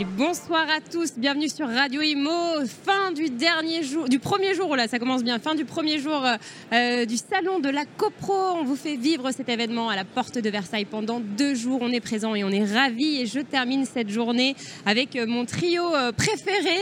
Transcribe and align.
Et 0.00 0.04
bonsoir 0.04 0.64
à 0.68 0.80
tous, 0.80 1.14
bienvenue 1.18 1.48
sur 1.48 1.66
Radio 1.66 2.00
Imo. 2.00 2.30
Fin 2.84 3.10
du 3.10 3.30
dernier 3.30 3.82
jour, 3.82 4.08
du 4.08 4.20
premier 4.20 4.54
jour, 4.54 4.76
là, 4.76 4.86
ça 4.86 5.00
commence 5.00 5.24
bien. 5.24 5.40
Fin 5.40 5.56
du 5.56 5.64
premier 5.64 5.98
jour 5.98 6.24
euh, 6.72 7.04
du 7.04 7.16
salon 7.16 7.58
de 7.58 7.68
la 7.68 7.84
CoPro. 7.84 8.32
On 8.60 8.62
vous 8.62 8.76
fait 8.76 8.94
vivre 8.94 9.32
cet 9.32 9.48
événement 9.48 9.88
à 9.88 9.96
la 9.96 10.04
porte 10.04 10.38
de 10.38 10.48
Versailles 10.50 10.84
pendant 10.84 11.18
deux 11.18 11.56
jours. 11.56 11.80
On 11.82 11.90
est 11.90 11.98
présent 11.98 12.36
et 12.36 12.44
on 12.44 12.50
est 12.50 12.64
ravis. 12.64 13.22
Et 13.22 13.26
je 13.26 13.40
termine 13.40 13.84
cette 13.86 14.08
journée 14.08 14.54
avec 14.86 15.16
euh, 15.16 15.26
mon 15.26 15.44
trio 15.44 15.82
euh, 15.96 16.12
préféré, 16.12 16.78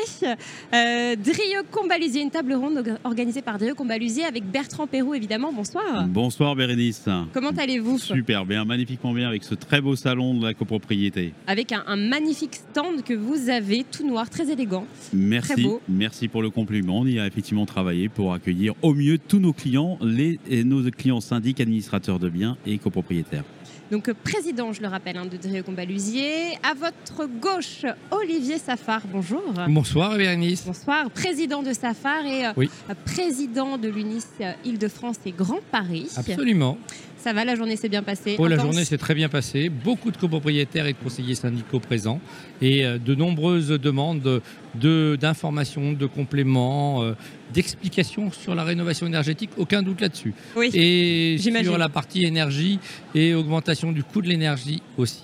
euh, 0.74 1.16
Drieux 1.16 1.62
Combalusier, 1.70 2.20
une 2.20 2.30
table 2.30 2.52
ronde 2.52 2.98
organisée 3.02 3.40
par 3.40 3.56
Drieux 3.56 3.72
Combalusier 3.72 4.24
avec 4.24 4.44
Bertrand 4.44 4.86
Perrou, 4.86 5.14
évidemment. 5.14 5.54
Bonsoir. 5.54 6.06
Bonsoir 6.06 6.54
Bérénice. 6.54 7.06
Comment 7.32 7.52
allez-vous? 7.56 7.98
Super 7.98 8.44
bien, 8.44 8.66
magnifiquement 8.66 9.14
bien 9.14 9.28
avec 9.28 9.42
ce 9.42 9.54
très 9.54 9.80
beau 9.80 9.96
salon 9.96 10.34
de 10.34 10.44
la 10.44 10.52
copropriété. 10.52 11.32
Avec 11.46 11.72
un, 11.72 11.82
un 11.86 11.96
magnifique 11.96 12.56
stand 12.56 13.04
que 13.06 13.14
vous 13.14 13.48
avez, 13.48 13.84
tout 13.84 14.06
noir, 14.06 14.28
très 14.28 14.50
élégant. 14.50 14.84
Très 15.08 15.16
Merci, 15.16 15.62
beau. 15.62 15.80
merci 15.88 16.28
pour 16.28 16.42
le 16.42 16.50
compliment. 16.50 17.00
On 17.00 17.06
y 17.06 17.18
a 17.18 17.26
effectivement 17.26 17.66
travaillé 17.66 18.08
pour 18.08 18.34
accueillir 18.34 18.74
au 18.82 18.94
mieux 18.94 19.18
tous 19.18 19.38
nos 19.38 19.52
clients, 19.52 19.98
les, 20.02 20.38
et 20.48 20.64
nos 20.64 20.90
clients 20.90 21.20
syndics, 21.20 21.60
administrateurs 21.60 22.18
de 22.18 22.28
biens 22.28 22.56
et 22.66 22.78
copropriétaires. 22.78 23.44
Donc 23.90 24.12
président, 24.24 24.72
je 24.72 24.82
le 24.82 24.88
rappelle, 24.88 25.16
hein, 25.16 25.26
de 25.26 25.36
Drieux 25.36 25.62
Combalusier. 25.62 26.54
À 26.64 26.74
votre 26.74 27.28
gauche, 27.40 27.84
Olivier 28.10 28.58
Safar, 28.58 29.02
bonjour. 29.12 29.42
Bonsoir 29.68 30.16
Bérénice. 30.16 30.64
Bonsoir, 30.66 31.08
président 31.10 31.62
de 31.62 31.72
Safar 31.72 32.26
et 32.26 32.46
euh, 32.46 32.52
Oui. 32.56 32.68
président 33.04 33.78
de 33.78 33.88
l'UNIS 33.88 34.24
euh, 34.40 34.52
Île-de-France 34.64 35.18
et 35.24 35.30
Grand 35.30 35.60
Paris. 35.70 36.08
Absolument. 36.16 36.78
Ça 37.16 37.32
va, 37.32 37.44
la 37.44 37.54
journée 37.56 37.76
s'est 37.76 37.88
bien 37.88 38.02
passée? 38.04 38.36
Oh, 38.38 38.46
la 38.46 38.56
journée 38.58 38.84
s'est 38.84 38.98
très 38.98 39.14
bien 39.14 39.28
passée. 39.28 39.68
Beaucoup 39.68 40.10
de 40.12 40.16
copropriétaires 40.16 40.86
et 40.86 40.92
de 40.92 40.98
conseillers 41.02 41.34
syndicaux 41.34 41.80
présents 41.80 42.20
et 42.60 42.84
euh, 42.84 42.98
de 42.98 43.14
nombreuses 43.14 43.68
demandes 43.68 44.20
de- 44.20 44.42
de- 44.74 45.16
d'informations, 45.20 45.92
de, 45.92 46.06
compléments, 46.06 47.02
d'explications 47.52 48.30
sur 48.30 48.54
la 48.54 48.64
rénovation 48.64 49.06
énergétique. 49.06 49.50
Aucun 49.56 49.82
doute 49.82 50.00
là-dessus. 50.00 50.34
Oui, 50.56 50.70
Et 50.74 51.38
sur 51.62 51.78
la 51.78 51.88
partie 51.88 52.24
énergie 52.24 52.78
et 53.14 53.34
augmentation 53.34 53.92
du 53.92 54.02
coût 54.02 54.20
de 54.22 54.28
l'énergie 54.28 54.82
aussi. 54.96 55.22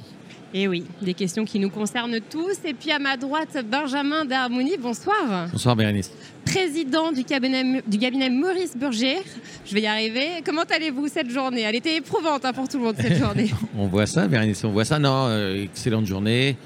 et 0.55 0.69
oui, 0.69 0.85
des 1.01 1.15
questions 1.15 1.45
qui 1.45 1.59
nous 1.59 1.71
concernent 1.71 2.19
tous. 2.31 2.59
Et 2.65 2.75
puis 2.75 2.91
à 2.91 2.99
ma 2.99 3.17
droite, 3.17 3.57
Benjamin 3.71 4.25
d'Harmonie, 4.25 4.77
bonsoir. 4.81 5.49
Bonsoir 5.51 5.75
Bérénice. 5.77 6.11
Président 6.45 7.13
du 7.13 7.25
cabinet, 7.25 7.83
du 7.87 7.99
cabinet 7.99 8.29
Maurice 8.29 8.77
Burger. 8.77 9.19
Je 9.65 9.75
vais 9.75 9.83
y 9.83 9.87
arriver. 9.87 10.27
Comment 10.45 10.65
allez-vous 10.75 11.09
cette 11.09 11.31
journée? 11.31 11.63
Elle 11.63 11.77
était 11.77 11.97
éprouvante 11.97 12.45
hein, 12.45 12.53
pour 12.53 12.69
tout 12.69 12.79
le 12.79 12.85
monde 12.85 12.97
cette 12.99 13.17
journée. 13.25 13.51
On 13.79 13.87
voit 13.87 14.07
ça, 14.07 14.27
Bérénice, 14.29 14.63
on 14.65 14.71
voit 14.73 14.85
ça. 14.85 14.99
Non, 14.99 15.27
euh, 15.29 15.65
excellente 15.65 16.07
journée. 16.07 16.57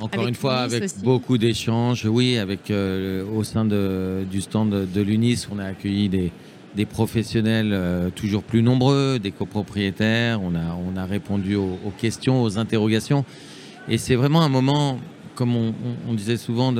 Encore 0.00 0.20
Avec 0.20 0.28
une 0.28 0.34
fois, 0.34 0.56
avec 0.58 0.84
aussi. 0.84 1.02
beaucoup 1.02 1.38
d'échanges. 1.38 2.04
Oui, 2.04 2.36
avec 2.36 2.70
euh, 2.70 3.24
au 3.34 3.42
sein 3.44 3.64
de- 3.64 4.24
du 4.30 4.40
stand 4.42 4.70
de 4.92 5.00
l'UNIS, 5.00 5.48
on 5.50 5.58
a 5.58 5.64
accueilli 5.64 6.08
des, 6.10 6.32
des 6.74 6.84
professionnels 6.84 7.70
euh, 7.72 8.10
toujours 8.14 8.42
plus 8.42 8.62
nombreux, 8.62 9.18
des 9.18 9.30
copropriétaires. 9.30 10.40
On 10.42 10.54
a, 10.54 10.76
on 10.86 10.96
a 10.98 11.06
répondu 11.06 11.54
aux, 11.56 11.78
aux 11.84 11.90
questions, 11.96 12.42
aux 12.42 12.58
interrogations. 12.58 13.24
Et 13.88 13.96
c'est 13.96 14.16
vraiment 14.16 14.42
un 14.42 14.50
moment, 14.50 14.98
comme 15.34 15.56
on, 15.56 15.68
on- 15.68 16.10
on 16.10 16.14
disait 16.14 16.36
souvent, 16.36 16.72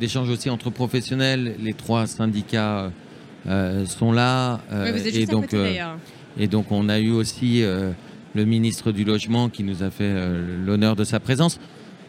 d'échange 0.00 0.30
aussi 0.30 0.48
entre 0.48 0.70
professionnels. 0.70 1.56
Les 1.62 1.74
trois 1.74 2.06
syndicats 2.06 2.90
euh, 3.46 3.84
sont 3.84 4.12
là. 4.12 4.60
euh, 4.72 4.84
Ouais, 4.84 4.92
vous 4.92 5.06
êtes 5.08 5.14
et 5.16 5.26
donc, 5.26 5.48
côté 5.50 5.80
euh. 5.82 5.94
Et 6.38 6.46
donc 6.46 6.72
on 6.72 6.88
a 6.88 6.98
eu 6.98 7.10
aussi 7.10 7.62
euh, 7.62 7.90
le 8.34 8.46
ministre 8.46 8.92
du 8.92 9.04
Logement 9.04 9.50
qui 9.50 9.62
nous 9.62 9.82
a 9.82 9.90
fait 9.90 10.10
l'honneur 10.64 10.96
de 10.96 11.04
sa 11.04 11.20
présence. 11.20 11.60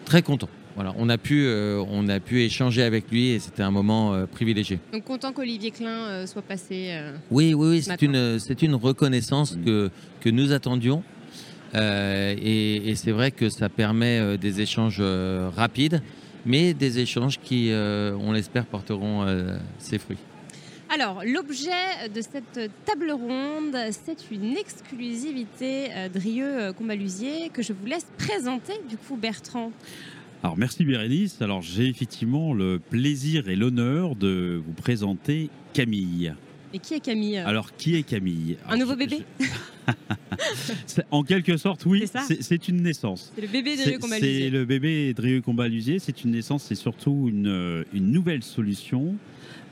Très 0.05 0.21
content. 0.21 0.49
Voilà, 0.75 0.93
on 0.97 1.07
a 1.09 1.19
pu, 1.19 1.45
euh, 1.45 1.83
on 1.87 2.09
a 2.09 2.19
pu 2.19 2.41
échanger 2.41 2.81
avec 2.81 3.11
lui 3.11 3.29
et 3.29 3.39
c'était 3.39 3.61
un 3.61 3.69
moment 3.69 4.13
euh, 4.13 4.25
privilégié. 4.25 4.79
Donc 4.91 5.03
content 5.03 5.31
qu'Olivier 5.31 5.69
Klein 5.69 6.07
euh, 6.07 6.25
soit 6.25 6.41
passé. 6.41 6.99
Oui, 7.29 7.53
oui, 7.53 7.69
oui, 7.69 7.81
Ce 7.83 7.91
c'est 7.91 8.01
une, 8.01 8.39
c'est 8.39 8.61
une 8.63 8.75
reconnaissance 8.75 9.57
que, 9.63 9.91
que 10.19 10.29
nous 10.29 10.51
attendions. 10.51 11.03
Et 11.75 12.89
et 12.89 12.95
c'est 12.95 13.11
vrai 13.11 13.31
que 13.31 13.49
ça 13.49 13.67
permet 13.67 14.37
des 14.37 14.61
échanges 14.61 15.01
rapides, 15.55 16.03
mais 16.45 16.75
des 16.75 16.99
échanges 16.99 17.39
qui, 17.39 17.71
on 17.73 18.31
l'espère, 18.31 18.65
porteront 18.67 19.25
ses 19.79 19.97
fruits. 19.97 20.19
Alors, 20.93 21.23
l'objet 21.25 21.69
de 22.13 22.21
cette 22.21 22.69
table 22.85 23.11
ronde, 23.11 23.75
c'est 23.91 24.29
une 24.31 24.55
exclusivité 24.57 25.87
euh, 25.95 26.09
Drieux-Combalusier 26.09 27.49
que 27.51 27.61
je 27.63 27.73
vous 27.73 27.85
laisse 27.85 28.05
présenter, 28.17 28.73
du 28.89 28.97
coup, 28.97 29.15
Bertrand. 29.15 29.71
Alors 30.43 30.57
merci 30.57 30.83
Bérénice. 30.83 31.41
Alors 31.41 31.61
j'ai 31.61 31.87
effectivement 31.87 32.53
le 32.53 32.77
plaisir 32.77 33.47
et 33.47 33.55
l'honneur 33.55 34.13
de 34.17 34.61
vous 34.65 34.73
présenter 34.73 35.49
Camille. 35.71 36.33
Et 36.73 36.79
qui 36.79 36.95
est 36.95 36.99
Camille? 36.99 37.37
Alors 37.37 37.73
qui 37.77 37.95
est 37.95 38.03
Camille? 38.03 38.57
Un 38.65 38.73
Alors, 38.73 38.79
nouveau 38.79 38.91
je- 38.93 38.97
bébé? 39.07 39.23
Je- 39.39 39.45
C'est- 40.85 41.05
En 41.11 41.23
quelque 41.23 41.55
sorte, 41.55 41.85
oui, 41.85 42.01
C'est 42.01 42.07
ça? 42.07 42.23
c'est 42.27 42.43
c'est 42.43 42.67
une 42.67 42.81
naissance. 42.81 43.31
C'est 43.35 43.41
le 43.41 43.47
bébé 43.47 43.71
C'est 43.71 43.77
c'est 43.77 43.83
Drieux-Combalusier. 43.91 44.49
le 44.49 44.65
bébé 44.65 45.13
Drieux 45.13 45.41
Combalusier, 45.41 45.99
c'est 45.99 46.25
une 46.25 46.31
naissance, 46.31 46.63
c'est 46.63 46.75
surtout 46.75 47.27
une, 47.29 47.47
euh, 47.47 47.83
une 47.93 48.11
nouvelle 48.11 48.43
solution, 48.43 49.15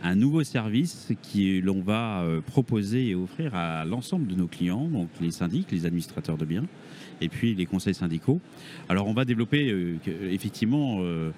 un 0.03 0.15
nouveau 0.15 0.43
service 0.43 1.09
qui 1.21 1.61
l'on 1.61 1.81
va 1.81 2.21
euh, 2.21 2.41
proposer 2.41 3.09
et 3.09 3.15
offrir 3.15 3.53
à 3.55 3.85
l'ensemble 3.85 4.27
de 4.27 4.35
nos 4.35 4.47
clients, 4.47 4.85
donc 4.87 5.09
les 5.21 5.31
syndics, 5.31 5.71
les 5.71 5.85
administrateurs 5.85 6.37
de 6.37 6.45
biens, 6.45 6.65
et 7.21 7.29
puis 7.29 7.53
les 7.55 7.65
conseils 7.65 7.93
syndicaux. 7.93 8.39
Alors 8.89 9.07
on 9.07 9.13
va 9.13 9.25
développer 9.25 9.69
euh, 9.69 9.97
effectivement 10.31 10.97
euh, 11.01 11.31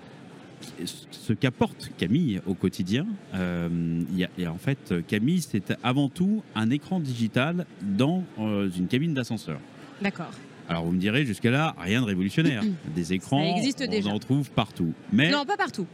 ce 1.12 1.34
qu'apporte 1.34 1.91
Camille 1.97 2.40
au 2.46 2.53
quotidien. 2.53 3.06
Euh, 3.34 4.01
y 4.16 4.24
a- 4.24 4.29
et 4.38 4.47
en 4.47 4.57
fait, 4.57 4.94
Camille, 5.07 5.41
c'est 5.41 5.74
avant 5.84 6.07
tout 6.09 6.41
un 6.56 6.69
écran 6.69 7.00
digital 7.01 7.66
dans 7.81 8.24
une 8.40 8.88
cabine 8.88 9.13
d'ascenseur. 9.13 9.59
D'accord. 10.01 10.31
Alors 10.69 10.85
vous 10.85 10.94
me 10.94 11.00
direz, 11.00 11.25
jusque-là, 11.25 11.75
rien 11.78 12.00
de 12.01 12.06
révolutionnaire. 12.06 12.63
Des 12.95 13.12
écrans, 13.12 13.44
Ça 13.44 13.57
existe 13.57 13.84
on 13.85 13.91
déjà. 13.91 14.09
en 14.09 14.19
trouve 14.19 14.50
partout. 14.51 14.94
Mais 15.12 15.30
Non, 15.30 15.44
pas 15.45 15.57
partout. 15.57 15.85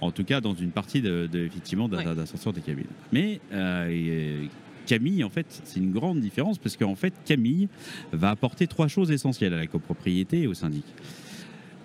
En 0.00 0.10
tout 0.10 0.24
cas, 0.24 0.40
dans 0.40 0.54
une 0.54 0.70
partie 0.70 1.00
de, 1.00 1.28
de- 1.30 1.40
effectivement 1.40 1.88
d'un- 1.88 1.98
Ouais. 2.04 2.14
d'ascenseur 2.14 2.52
des 2.52 2.60
cabines. 2.60 2.84
Mais 3.12 3.40
euh, 3.52 3.88
et, 3.88 4.48
Camille, 4.86 5.24
en 5.24 5.30
fait, 5.30 5.46
c'est 5.64 5.80
une 5.80 5.92
grande 5.92 6.20
différence 6.20 6.58
parce 6.58 6.76
qu'en 6.76 6.94
fait, 6.94 7.14
Camille 7.24 7.68
va 8.12 8.30
apporter 8.30 8.66
trois 8.66 8.86
choses 8.88 9.10
essentielles 9.10 9.54
à 9.54 9.56
la 9.56 9.66
copropriété 9.66 10.42
et 10.42 10.46
au 10.46 10.52
syndic. 10.54 10.84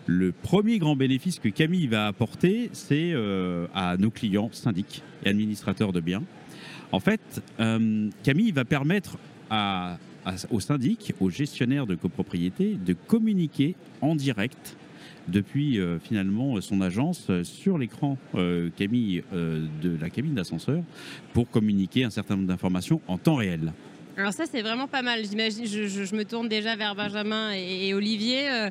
Le 0.05 0.31
premier 0.31 0.79
grand 0.79 0.95
bénéfice 0.95 1.39
que 1.39 1.49
Camille 1.49 1.87
va 1.87 2.07
apporter, 2.07 2.69
c'est 2.73 3.11
euh, 3.13 3.67
à 3.75 3.95
nos 3.97 4.09
clients 4.09 4.49
syndics 4.51 5.01
et 5.23 5.29
administrateurs 5.29 5.93
de 5.93 5.99
biens. 6.01 6.23
En 6.91 6.99
fait, 6.99 7.21
euh, 7.59 8.09
Camille 8.23 8.51
va 8.51 8.65
permettre 8.65 9.17
à, 9.51 9.97
à- 10.25 10.35
aux 10.49 10.59
syndics, 10.59 11.13
aux 11.19 11.29
gestionnaires 11.29 11.85
de 11.85 11.95
copropriété, 11.95 12.75
de 12.85 12.93
communiquer 13.07 13.75
en 14.01 14.15
direct 14.15 14.75
depuis 15.29 15.79
euh, 15.79 15.99
finalement 15.99 16.59
son 16.61 16.81
agence 16.81 17.27
euh, 17.29 17.43
sur 17.43 17.77
l'écran 17.77 18.17
euh, 18.35 18.69
Camille 18.75 19.23
de 19.31 19.97
la 19.99 20.09
cabine 20.09 20.33
d'ascenseur 20.33 20.83
pour 21.33 21.49
communiquer 21.49 22.03
un 22.03 22.09
certain 22.09 22.35
nombre 22.35 22.47
d'informations 22.47 23.01
en 23.07 23.17
temps 23.17 23.35
réel. 23.35 23.73
Alors 24.17 24.33
ça, 24.33 24.43
c'est 24.51 24.61
vraiment 24.61 24.87
pas 24.87 25.01
mal. 25.01 25.23
J'imagine, 25.23 25.65
je, 25.65 26.15
me 26.15 26.25
tourne 26.25 26.49
déjà 26.49 26.75
vers 26.75 26.95
Benjamin 26.95 27.51
et 27.53 27.93
Olivier. 27.93 28.69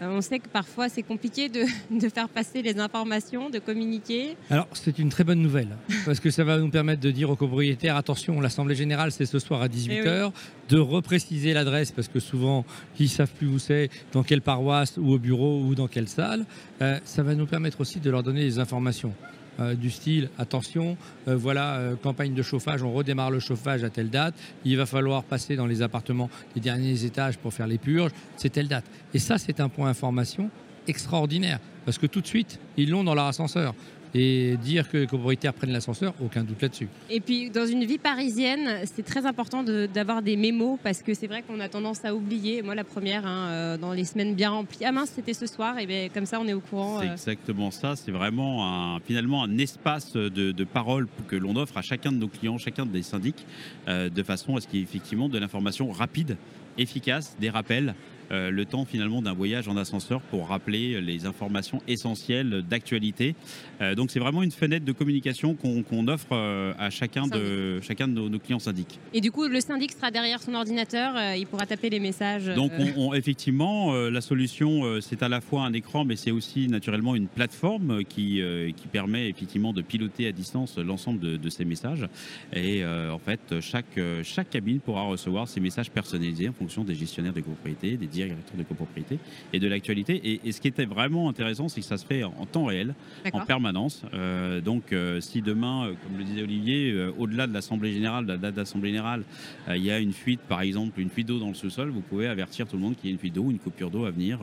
Euh, 0.00 0.08
on 0.08 0.20
sait 0.20 0.38
que 0.38 0.48
parfois, 0.48 0.88
c'est 0.88 1.02
compliqué 1.02 1.48
de, 1.48 1.64
de 1.90 2.08
faire 2.08 2.28
passer 2.28 2.62
les 2.62 2.78
informations, 2.78 3.50
de 3.50 3.58
communiquer. 3.58 4.36
Alors, 4.50 4.66
c'est 4.72 4.98
une 4.98 5.08
très 5.08 5.24
bonne 5.24 5.40
nouvelle, 5.40 5.68
parce 6.04 6.20
que 6.20 6.30
ça 6.30 6.44
va 6.44 6.58
nous 6.58 6.70
permettre 6.70 7.00
de 7.00 7.10
dire 7.10 7.30
aux 7.30 7.36
copropriétaires, 7.36 7.96
attention, 7.96 8.40
l'Assemblée 8.40 8.74
Générale, 8.74 9.12
c'est 9.12 9.26
ce 9.26 9.38
soir 9.38 9.62
à 9.62 9.68
18h, 9.68 10.32
de 10.68 10.78
repréciser 10.78 11.52
l'adresse, 11.52 11.92
parce 11.92 12.08
que 12.08 12.20
souvent, 12.20 12.64
ils 12.98 13.08
savent 13.08 13.32
plus 13.32 13.48
où 13.48 13.58
c'est, 13.58 13.90
dans 14.12 14.22
quelle 14.22 14.42
paroisse, 14.42 14.96
ou 14.96 15.12
au 15.12 15.18
bureau, 15.18 15.60
ou 15.60 15.74
dans 15.74 15.88
quelle 15.88 16.08
salle. 16.08 16.44
Euh, 16.80 16.98
ça 17.04 17.22
va 17.22 17.34
nous 17.34 17.46
permettre 17.46 17.80
aussi 17.80 18.00
de 18.00 18.10
leur 18.10 18.22
donner 18.22 18.42
des 18.42 18.58
informations. 18.58 19.12
Euh, 19.58 19.74
du 19.74 19.90
style 19.90 20.30
attention, 20.38 20.96
euh, 21.28 21.36
voilà, 21.36 21.76
euh, 21.76 21.96
campagne 21.96 22.34
de 22.34 22.42
chauffage, 22.42 22.82
on 22.82 22.92
redémarre 22.92 23.30
le 23.30 23.40
chauffage 23.40 23.84
à 23.84 23.90
telle 23.90 24.10
date, 24.10 24.34
il 24.64 24.76
va 24.76 24.86
falloir 24.86 25.24
passer 25.24 25.56
dans 25.56 25.66
les 25.66 25.82
appartements 25.82 26.30
des 26.54 26.60
derniers 26.60 27.04
étages 27.04 27.38
pour 27.38 27.52
faire 27.52 27.66
les 27.66 27.78
purges, 27.78 28.12
c'est 28.36 28.50
telle 28.50 28.68
date. 28.68 28.84
Et 29.14 29.18
ça, 29.18 29.38
c'est 29.38 29.60
un 29.60 29.68
point 29.68 29.88
information 29.88 30.50
extraordinaire, 30.86 31.58
parce 31.84 31.98
que 31.98 32.06
tout 32.06 32.20
de 32.20 32.26
suite, 32.26 32.58
ils 32.76 32.90
l'ont 32.90 33.04
dans 33.04 33.14
leur 33.14 33.26
ascenseur. 33.26 33.74
Et 34.12 34.56
dire 34.56 34.88
que 34.90 34.96
les 34.96 35.06
copropriétaires 35.06 35.54
prennent 35.54 35.70
l'ascenseur, 35.72 36.14
aucun 36.20 36.42
doute 36.42 36.60
là-dessus. 36.60 36.88
Et 37.10 37.20
puis, 37.20 37.48
dans 37.48 37.64
une 37.66 37.84
vie 37.84 37.98
parisienne, 37.98 38.80
c'est 38.84 39.04
très 39.04 39.24
important 39.24 39.62
de- 39.62 39.88
d'avoir 39.92 40.20
des 40.20 40.36
mémos 40.36 40.78
parce 40.82 41.00
que 41.02 41.14
c'est 41.14 41.28
vrai 41.28 41.42
qu'on 41.46 41.60
a 41.60 41.68
tendance 41.68 42.04
à 42.04 42.12
oublier. 42.12 42.60
Moi, 42.62 42.74
la 42.74 42.82
première, 42.82 43.24
hein, 43.24 43.48
euh, 43.50 43.76
dans 43.78 43.92
les 43.92 44.04
semaines 44.04 44.34
bien 44.34 44.50
remplies. 44.50 44.84
Ah 44.84 44.90
mince, 44.90 45.12
c'était 45.14 45.32
ce 45.34 45.46
soir. 45.46 45.78
Et 45.78 45.86
bien, 45.86 46.08
comme 46.12 46.26
ça, 46.26 46.40
on 46.40 46.48
est 46.48 46.52
au 46.52 46.60
courant. 46.60 46.98
C'est 47.00 47.08
euh. 47.08 47.12
exactement 47.12 47.70
ça. 47.70 47.94
C'est 47.94 48.10
vraiment 48.10 48.66
un, 48.96 48.98
finalement 49.00 49.44
un 49.44 49.58
espace 49.58 50.12
de, 50.14 50.28
de 50.28 50.64
parole 50.64 51.06
que 51.28 51.36
l'on 51.36 51.54
offre 51.54 51.76
à 51.78 51.82
chacun 51.82 52.10
de 52.10 52.16
nos 52.18 52.28
clients, 52.28 52.58
chacun 52.58 52.86
des 52.86 53.02
syndics, 53.02 53.46
euh, 53.86 54.08
de 54.10 54.22
façon 54.24 54.56
à 54.56 54.60
ce 54.60 54.66
qu'il 54.66 54.80
y 54.80 54.82
ait 54.82 54.84
effectivement 54.84 55.28
de 55.28 55.38
l'information 55.38 55.90
rapide, 55.92 56.36
efficace, 56.78 57.36
des 57.40 57.50
rappels. 57.50 57.94
Euh, 58.30 58.50
le 58.50 58.64
temps 58.64 58.84
finalement 58.84 59.22
d'un 59.22 59.32
voyage 59.32 59.68
en 59.68 59.76
ascenseur 59.76 60.20
pour 60.22 60.48
rappeler 60.48 61.00
les 61.00 61.26
informations 61.26 61.80
essentielles 61.88 62.62
d'actualité. 62.68 63.34
Euh, 63.80 63.94
donc 63.94 64.10
c'est 64.10 64.20
vraiment 64.20 64.42
une 64.42 64.50
fenêtre 64.50 64.84
de 64.84 64.92
communication 64.92 65.54
qu'on 65.54 66.08
offre 66.08 66.28
euh, 66.32 66.72
à 66.78 66.90
chacun 66.90 67.26
de, 67.26 67.80
chacun 67.80 68.08
de 68.08 68.12
nos, 68.12 68.28
nos 68.28 68.38
clients 68.38 68.58
syndics. 68.58 68.98
Et 69.14 69.20
du 69.20 69.30
coup, 69.30 69.46
le 69.48 69.60
syndic 69.60 69.92
sera 69.92 70.10
derrière 70.10 70.40
son 70.42 70.54
ordinateur. 70.54 71.14
il 71.36 71.46
pourra 71.46 71.66
taper 71.66 71.90
les 71.90 72.00
messages. 72.00 72.46
Donc, 72.46 72.72
on, 72.78 73.08
on- 73.08 73.14
effectivement, 73.14 73.92
la 73.94 74.20
solution, 74.20 75.00
c'est 75.00 75.22
à 75.22 75.28
la 75.28 75.40
fois 75.40 75.62
un 75.64 75.72
écran, 75.72 76.04
mais 76.04 76.16
c'est 76.16 76.30
aussi 76.30 76.68
naturellement 76.68 77.14
une 77.16 77.26
plateforme 77.26 78.04
qui, 78.04 78.40
qui 78.76 78.86
permet 78.88 79.28
effectivement 79.28 79.72
de 79.72 79.82
piloter 79.82 80.26
à 80.26 80.32
distance 80.32 80.78
l'ensemble 80.78 81.20
de, 81.20 81.36
de 81.36 81.50
ces 81.50 81.64
messages. 81.64 82.06
Et 82.54 82.84
en 82.84 83.18
fait, 83.18 83.60
chaque, 83.60 83.98
chaque 84.22 84.50
cabine 84.50 84.80
pourra 84.80 85.02
recevoir 85.02 85.48
ces 85.48 85.60
messages 85.60 85.90
personnalisés 85.90 86.48
en 86.48 86.52
fonction 86.52 86.84
des 86.84 86.94
gestionnaires 86.94 87.32
de 87.32 87.40
copropriété, 87.40 87.96
des 87.96 88.06
de 88.28 88.62
copropriété 88.62 89.18
et 89.52 89.58
de 89.58 89.68
l'actualité. 89.68 90.14
Et, 90.24 90.40
et 90.44 90.52
ce 90.52 90.60
qui 90.60 90.68
était 90.68 90.84
vraiment 90.84 91.28
intéressant, 91.28 91.68
c'est 91.68 91.80
que 91.80 91.86
ça 91.86 91.96
se 91.96 92.06
fait 92.06 92.24
en, 92.24 92.34
en 92.38 92.46
temps 92.46 92.64
réel, 92.64 92.94
en 93.32 93.44
permanence. 93.44 94.02
Euh, 94.14 94.60
donc, 94.60 94.92
euh, 94.92 95.20
si 95.20 95.42
demain, 95.42 95.86
euh, 95.86 95.94
comme 96.02 96.18
le 96.18 96.24
disait 96.24 96.42
Olivier, 96.42 96.94
au-delà 97.18 97.46
de 97.46 97.52
l'Assemblée 97.52 97.92
générale, 97.92 98.24
de 98.24 98.32
la 98.32 98.38
date 98.38 98.54
d'Assemblée 98.54 98.90
générale, 98.90 99.22
il 99.68 99.82
y 99.84 99.90
a 99.90 99.98
une 99.98 100.12
fuite, 100.12 100.40
par 100.40 100.60
exemple, 100.60 101.00
une 101.00 101.10
fuite 101.10 101.28
d'eau 101.28 101.38
dans 101.38 101.48
le 101.48 101.54
sous-sol, 101.54 101.90
vous 101.90 102.00
pouvez 102.00 102.26
avertir 102.26 102.66
tout 102.66 102.76
le 102.76 102.82
monde 102.82 102.96
qu'il 102.96 103.06
y 103.06 103.12
a 103.12 103.12
une 103.12 103.18
fuite 103.18 103.34
d'eau, 103.34 103.50
une 103.50 103.58
coupure 103.58 103.90
d'eau 103.90 104.04
à 104.04 104.10
venir 104.10 104.40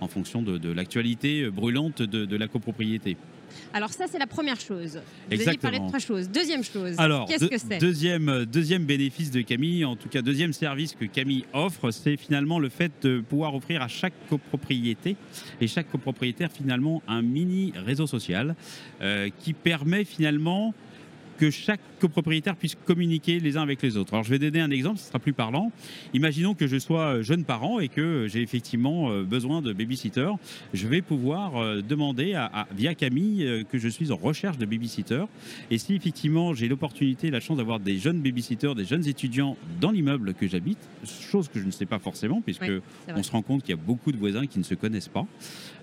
en 0.00 0.08
fonction 0.08 0.42
de, 0.42 0.58
de 0.58 0.70
l'actualité 0.70 1.50
brûlante 1.50 2.02
de, 2.02 2.24
de 2.24 2.36
la 2.36 2.48
copropriété. 2.48 3.16
Alors, 3.72 3.90
ça, 3.90 4.06
c'est 4.10 4.18
la 4.18 4.26
première 4.26 4.60
chose. 4.60 4.92
Vous 4.92 4.98
avez 5.26 5.34
Exactement. 5.36 5.60
parlé 5.62 5.78
de 5.80 5.86
trois 5.86 5.98
choses. 5.98 6.28
Deuxième 6.28 6.64
chose. 6.64 6.94
Alors, 6.98 7.26
qu'est-ce 7.26 7.46
que 7.46 7.58
c'est? 7.58 7.78
deuxième, 7.78 8.28
euh, 8.28 8.44
deuxième 8.44 8.84
bénéfice 8.84 9.30
de 9.30 9.40
Camille, 9.42 9.84
en 9.84 9.96
tout 9.96 10.08
cas 10.08 10.22
deuxième 10.22 10.52
service 10.52 10.94
que 10.94 11.04
Camille 11.04 11.44
offre, 11.52 11.90
c'est 11.90 12.16
finalement 12.16 12.58
le 12.58 12.68
fait 12.68 12.92
de 13.02 13.20
pouvoir 13.20 13.54
offrir 13.54 13.82
à 13.82 13.88
chaque 13.88 14.14
copropriété 14.28 15.16
et 15.60 15.66
chaque 15.66 15.90
copropriétaire 15.90 16.50
finalement 16.52 17.02
un 17.08 17.22
mini 17.22 17.72
réseau 17.76 18.06
social 18.06 18.54
euh, 19.00 19.28
qui 19.38 19.52
permet 19.52 20.04
finalement 20.04 20.74
que 21.42 21.50
chaque 21.50 21.80
copropriétaire 21.98 22.54
puisse 22.54 22.76
communiquer 22.76 23.40
les 23.40 23.56
uns 23.56 23.62
avec 23.62 23.82
les 23.82 23.96
autres. 23.96 24.12
Alors 24.14 24.22
je 24.22 24.30
vais 24.30 24.38
donner 24.38 24.60
un 24.60 24.70
exemple, 24.70 25.00
ce 25.00 25.08
sera 25.08 25.18
plus 25.18 25.32
parlant. 25.32 25.72
Imaginons 26.14 26.54
que 26.54 26.68
je 26.68 26.78
sois 26.78 27.16
euh, 27.16 27.22
jeune 27.24 27.42
parent 27.44 27.80
et 27.80 27.88
que 27.88 28.28
j'ai 28.30 28.42
effectivement 28.42 29.10
euh, 29.10 29.24
besoin 29.24 29.60
de 29.60 29.72
babysitter. 29.72 30.30
Je 30.72 30.86
vais 30.86 31.02
pouvoir 31.02 31.56
euh, 31.56 31.82
demander 31.82 32.34
à, 32.34 32.44
à- 32.44 32.68
via 32.76 32.94
Camille 32.94 33.44
euh, 33.44 33.64
que 33.64 33.76
je 33.78 33.88
suis 33.88 34.12
en 34.12 34.16
recherche 34.16 34.56
de 34.56 34.66
babysitter. 34.66 35.24
Et 35.72 35.78
si 35.78 35.96
effectivement 35.96 36.54
j'ai 36.54 36.68
l'opportunité, 36.68 37.28
la 37.32 37.40
chance 37.40 37.56
d'avoir 37.56 37.80
des 37.80 37.98
jeunes 37.98 38.20
babysitters, 38.20 38.76
des 38.76 38.84
jeunes 38.84 39.08
étudiants 39.08 39.56
dans 39.80 39.90
l'immeuble 39.90 40.34
que 40.34 40.46
j'habite, 40.46 40.78
chose 41.28 41.48
que 41.48 41.58
je 41.58 41.64
ne 41.64 41.72
sais 41.72 41.86
pas 41.86 41.98
forcément 41.98 42.40
puisque 42.40 42.62
Oui, 42.62 42.80
on 43.16 43.22
se 43.24 43.32
rend 43.32 43.42
compte 43.42 43.62
qu'il 43.64 43.70
y 43.74 43.78
a 43.78 43.82
beaucoup 43.82 44.12
de 44.12 44.16
voisins 44.16 44.46
qui 44.46 44.60
ne 44.60 44.64
se 44.64 44.76
connaissent 44.76 45.08
pas, 45.08 45.26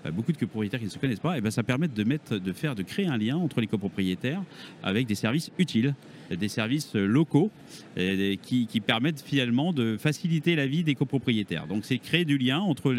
euh, 0.06 0.10
beaucoup 0.10 0.32
de 0.32 0.38
copropriétaires 0.38 0.80
qui 0.80 0.86
ne 0.86 0.90
se 0.90 0.98
connaissent 0.98 1.20
pas, 1.20 1.36
et 1.36 1.42
ben 1.42 1.50
ça 1.50 1.62
permet 1.62 1.88
de 1.88 2.02
mettre, 2.04 2.38
de 2.38 2.52
faire, 2.54 2.74
de 2.74 2.82
créer 2.82 3.08
un 3.08 3.18
lien 3.18 3.36
entre 3.36 3.60
les 3.60 3.66
copropriétaires 3.66 4.42
avec 4.82 5.06
des 5.06 5.14
services 5.14 5.49
utiles, 5.58 5.94
des 6.36 6.48
services 6.48 6.94
locaux 6.94 7.50
euh, 7.98 8.36
qui, 8.42 8.66
permettent 8.80 9.20
finalement 9.20 9.72
de 9.72 9.96
faciliter 9.96 10.56
la 10.56 10.66
vie 10.66 10.84
des 10.84 10.94
copropriétaires. 10.94 11.66
Donc 11.66 11.84
c'est 11.84 11.98
créer 11.98 12.24
du 12.24 12.38
lien 12.38 12.60
entre 12.60 12.94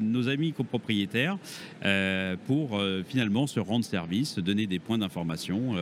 nos 0.00 0.28
amis 0.28 0.52
copropriétaires 0.52 1.38
euh, 1.84 2.36
pour 2.46 2.78
euh, 2.78 3.02
finalement 3.06 3.46
se 3.46 3.60
rendre 3.60 3.84
service, 3.84 4.34
se 4.34 4.40
donner 4.40 4.66
des 4.66 4.78
points 4.78 4.98
d'information. 4.98 5.74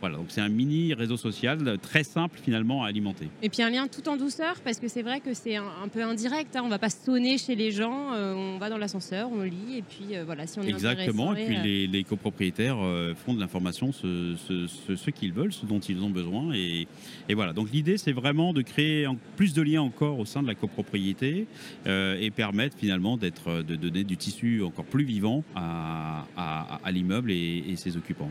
Voilà, 0.00 0.16
donc 0.16 0.26
c'est 0.28 0.40
un 0.40 0.48
mini 0.48 0.94
réseau 0.94 1.16
social 1.16 1.78
très 1.82 2.04
simple 2.04 2.38
finalement 2.42 2.84
à 2.84 2.88
alimenter. 2.88 3.28
Et 3.42 3.48
puis 3.48 3.62
un 3.62 3.70
lien 3.70 3.86
tout 3.88 4.08
en 4.08 4.16
douceur, 4.16 4.54
parce 4.64 4.78
que 4.78 4.88
c'est 4.88 5.02
vrai 5.02 5.20
que 5.20 5.34
c'est 5.34 5.56
un, 5.56 5.64
un 5.84 5.88
peu 5.88 6.02
indirect. 6.02 6.54
Hein. 6.56 6.62
On 6.64 6.68
va 6.68 6.78
pas 6.78 6.90
sonner 6.90 7.38
chez 7.38 7.54
les 7.56 7.70
gens. 7.72 8.12
euh, 8.14 8.34
on 8.34 8.58
va 8.58 8.70
dans 8.70 8.78
l'ascenseur, 8.78 9.30
on 9.32 9.42
lit, 9.42 9.78
et 9.78 9.82
puis 9.82 10.16
euh, 10.16 10.24
voilà, 10.24 10.46
si 10.46 10.58
on 10.58 10.62
est 10.62 10.68
Exactement, 10.70 11.34
et 11.34 11.46
puis 11.46 11.56
euh, 11.56 11.62
les, 11.62 11.86
les 11.86 12.04
copropriétaires 12.04 12.78
font 13.24 13.34
de 13.34 13.40
l'information 13.40 13.92
ce, 13.92 14.34
ce- 14.48 14.66
ce- 14.66 14.96
ce 14.96 15.10
qu'ils 15.10 15.32
veulent, 15.32 15.52
ce 15.52 15.66
dont 15.66 15.80
ils 15.80 16.00
ont 16.02 16.10
besoin. 16.10 16.52
Et, 16.54 16.86
et 17.28 17.34
voilà, 17.34 17.52
donc 17.52 17.70
l'idée 17.72 17.98
c'est 17.98 18.12
vraiment 18.12 18.52
de 18.52 18.62
créer 18.62 19.06
en- 19.06 19.16
plus 19.36 19.52
de 19.54 19.62
liens 19.62 19.82
encore 19.82 20.18
au 20.18 20.24
sein 20.24 20.42
de 20.42 20.46
la 20.48 20.54
copropriété 20.54 21.46
et 21.86 22.30
permettre 22.30 22.76
finalement 22.76 23.16
d'être, 23.16 23.62
de 23.62 23.76
donner 23.76 24.04
du 24.04 24.16
tissu 24.16 24.62
encore 24.62 24.84
plus 24.84 25.04
vivant 25.04 25.44
à, 25.54 26.26
à- 26.36 26.80
à 26.84 26.90
l'immeuble 26.90 27.30
et, 27.30 27.64
et 27.68 27.76
ses 27.76 27.96
occupants. 27.96 28.30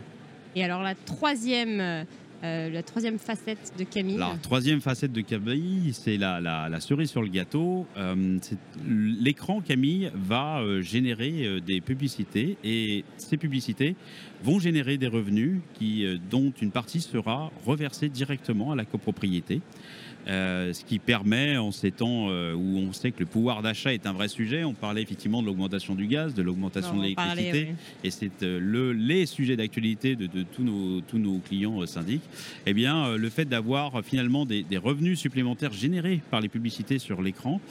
Et 0.58 0.64
alors 0.64 0.82
la 0.82 0.96
troisième, 0.96 1.80
euh, 1.80 2.70
la 2.72 2.82
troisième 2.82 3.20
facette 3.20 3.74
de 3.78 3.84
Camille. 3.84 4.18
La 4.18 4.40
troisième 4.42 4.82
facette 4.82 5.12
de 5.12 5.22
Camille, 5.22 5.94
c'est 5.94 6.18
la, 6.18 6.80
cerise 6.80 7.12
sur 7.12 7.22
le 7.22 7.28
gâteau. 7.28 7.86
Euh, 7.96 8.40
L'écran 8.88 9.62
Camille 9.62 10.12
va 10.16 10.62
euh, 10.62 10.82
générer 10.82 11.62
des 11.62 11.80
publicités 11.80 12.58
et 12.64 13.04
ces 13.18 13.38
publicités 13.38 13.96
vont 14.44 14.58
générer 14.58 14.98
des 14.98 15.06
revenus 15.06 15.62
dont 16.32 16.52
une 16.60 16.72
partie 16.72 17.02
sera 17.02 17.52
reversée 17.64 18.10
directement 18.10 18.72
à 18.72 18.76
la 18.76 18.86
copropriété. 18.86 19.62
Euh, 20.28 20.74
ce 20.74 20.84
qui 20.84 21.00
permet, 21.00 21.56
en 21.56 21.72
ces 21.72 21.92
temps 21.92 22.28
euh, 22.30 22.54
où 22.54 22.80
on 22.80 22.92
sait 22.92 23.12
que 23.12 23.20
le 23.22 23.26
pouvoir 23.26 23.62
d'achat 23.62 23.94
est 23.94 24.06
un 24.06 24.12
vrai 24.12 24.28
sujet, 24.28 24.66
on 24.66 24.74
parlait 24.74 25.02
effectivement 25.02 25.42
de 25.42 25.48
l'augmentation 25.48 25.96
du 25.96 26.06
gaz, 26.06 26.34
de 26.34 26.42
l'augmentation 26.42 26.92
On 26.96 26.98
de 26.98 27.04
l'électricité, 27.04 27.68
oui. 27.70 27.76
et 28.04 28.12
c'est 28.12 28.44
euh, 28.44 28.60
le, 28.62 28.92
les 28.92 29.26
sujets 29.26 29.56
d'actualité 29.56 30.18
de, 30.18 30.28
de 30.28 30.44
tous, 30.44 30.64
nos, 30.64 31.00
tous 31.00 31.18
nos 31.18 31.38
clients 31.40 31.86
syndics, 31.86 32.24
eh 32.66 32.74
bien, 32.74 33.16
le 33.16 33.30
fait 33.30 33.46
d'avoir 33.46 34.04
finalement 34.04 34.46
des, 34.46 34.64
des 34.64 34.78
revenus 34.78 35.18
supplémentaires 35.18 35.72
générés 35.72 36.22
par 36.30 36.42
les 36.42 36.50
publicités 36.50 37.00
sur 37.00 37.22
l'écran 37.22 37.62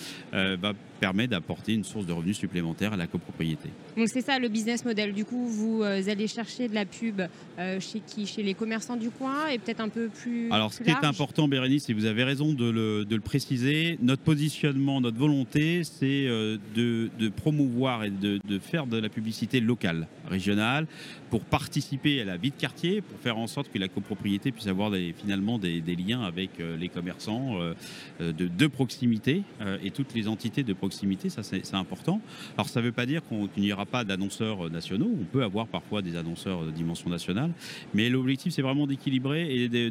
permet 0.99 1.27
d'apporter 1.27 1.75
une 1.75 1.85
source 1.85 2.07
de 2.07 2.13
revenus 2.13 2.39
supplémentaires 2.39 2.95
à 2.95 2.97
la 2.97 3.07
copropriété. 3.07 3.69
Donc 3.99 4.09
c'est 4.09 4.23
ça 4.23 4.39
le 4.39 4.49
business 4.49 4.83
model. 4.83 5.13
Du 5.13 5.27
coup, 5.27 5.47
vous 5.47 5.83
allez 5.83 6.27
chercher 6.27 6.69
de 6.69 6.75
la 6.75 6.87
pub 6.87 7.21
chez 7.59 8.01
qui? 8.01 8.27
Chez 8.27 8.43
les 8.43 8.55
commerçants 8.55 8.97
du 8.97 9.11
coin 9.11 9.49
et 9.49 9.59
peut-être 9.59 9.81
un 9.81 9.91
peu 9.91 10.09
plus. 10.09 10.51
Alors, 10.51 10.73
ce 10.73 10.83
plus 10.83 10.87
qui 10.87 10.91
est 10.91 11.05
important, 11.05 11.49
Bérénice, 11.49 11.91
et 11.91 11.93
vous 11.93 12.07
avez 12.07 12.25
raison 12.25 12.46
de 12.55 12.71
le, 12.71 13.21
préciser, 13.21 13.99
notre 14.03 14.23
positionnement, 14.23 15.01
notre 15.01 15.19
volonté, 15.19 15.85
c'est 15.85 16.27
euh, 16.27 16.59
de, 16.75 17.29
promouvoir 17.29 18.05
et 18.05 18.11
de, 18.11 18.59
faire 18.59 18.87
de 18.87 18.99
la 18.99 19.09
publicité 19.09 19.61
locale, 19.61 20.07
régionale, 20.29 20.87
pour 21.31 21.41
participer 21.45 22.21
à 22.21 22.25
la 22.25 22.37
vie 22.37 22.51
de 22.51 22.57
quartier, 22.57 23.01
pour 23.01 23.19
faire 23.19 23.39
en 23.39 23.47
sorte 23.47 23.71
que 23.71 23.79
la 23.79 23.89
copropriété 23.89 24.53
puisse 24.53 24.67
avoir 24.67 24.93
finalement 25.17 25.59
des, 25.59 25.83
liens 25.97 26.23
avec 26.23 26.61
euh, 26.61 26.77
les 26.77 26.89
commerçants 26.89 27.59
euh, 27.61 28.33
de, 28.33 28.67
proximité 28.67 29.43
et 29.83 29.91
toutes 29.91 30.13
les 30.15 30.29
entités 30.29 30.63
de 30.63 30.73
proximité, 30.73 31.29
ça 31.29 31.43
c'est 31.43 31.75
important. 31.75 32.21
Alors 32.57 32.69
ça 32.69 32.81
ne 32.81 32.87
veut 32.87 32.93
pas 32.93 33.07
dire 33.07 33.23
qu'on- 33.23 33.49
n'y 33.57 33.73
aura 33.73 33.87
pas 33.87 34.05
d'annonceurs 34.05 34.71
nationaux, 34.71 35.11
on 35.21 35.25
peut 35.25 35.45
avoir 35.45 35.67
parfois 35.67 36.03
des 36.03 36.17
annonceurs 36.17 36.67
de 36.67 36.71
dimension 36.71 37.09
nationale, 37.09 37.53
mais 37.95 38.11
l'objectif 38.11 38.53
c'est 38.53 38.63
vraiment 38.63 38.87
d'équilibrer 38.87 39.65
et 39.65 39.91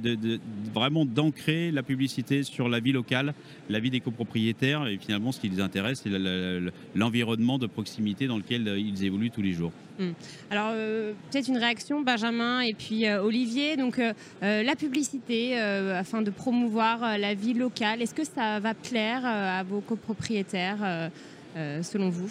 vraiment 0.73 1.05
d'ancrer 1.05 1.71
la 1.71 1.83
publicité 1.83 2.34
sur 2.43 2.69
la 2.69 2.79
vie 2.79 2.91
locale, 2.91 3.33
la 3.69 3.79
vie 3.79 3.89
des 3.89 3.99
copropriétaires 3.99 4.87
et 4.87 4.97
finalement 4.97 5.31
ce 5.31 5.39
qui 5.39 5.49
les 5.49 5.59
intéresse 5.61 6.01
c'est 6.03 6.09
l'environnement 6.95 7.57
de 7.57 7.67
proximité 7.67 8.27
dans 8.27 8.37
lequel 8.37 8.67
euh, 8.67 8.77
ils 8.79 9.03
évoluent 9.03 9.31
tous 9.31 9.41
les 9.41 9.53
jours. 9.53 9.71
Alors, 10.51 10.71
euh, 10.73 11.13
peut-être 11.31 11.47
une 11.47 11.57
réaction, 11.57 12.01
Benjamin 12.01 12.59
et 12.61 12.73
puis 12.73 13.05
euh, 13.07 13.23
Olivier. 13.23 13.77
Donc, 13.77 13.97
euh, 13.99 14.13
la 14.41 14.75
publicité, 14.75 15.57
euh, 15.57 15.97
afin 15.97 16.21
de 16.21 16.29
promouvoir 16.31 17.01
euh, 17.03 17.17
la 17.17 17.33
vie 17.33 17.53
locale, 17.53 18.01
est-ce 18.01 18.13
que 18.13 18.25
ça 18.25 18.59
va 18.59 18.73
plaire 18.73 19.21
euh, 19.23 19.59
à 19.59 19.63
vos 19.63 19.79
copropriétaires, 19.79 20.79
euh, 20.83 21.09
euh, 21.55 21.81
selon 21.83 22.09
vous? 22.09 22.29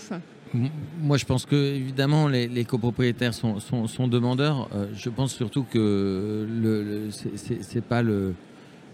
Moi, 1.00 1.16
je 1.16 1.24
pense 1.24 1.46
que 1.46 1.56
évidemment 1.74 2.28
les, 2.28 2.46
les 2.46 2.64
copropriétaires 2.64 3.34
sont, 3.34 3.58
sont- 3.60 3.88
sont 3.88 4.06
demandeurs. 4.08 4.68
Euh, 4.74 4.86
je 4.94 5.08
pense 5.08 5.34
surtout 5.34 5.64
que 5.64 6.46
le, 6.48 6.82
le- 6.82 7.10
c'est 7.10 7.82
pas 7.84 8.02
le, 8.02 8.34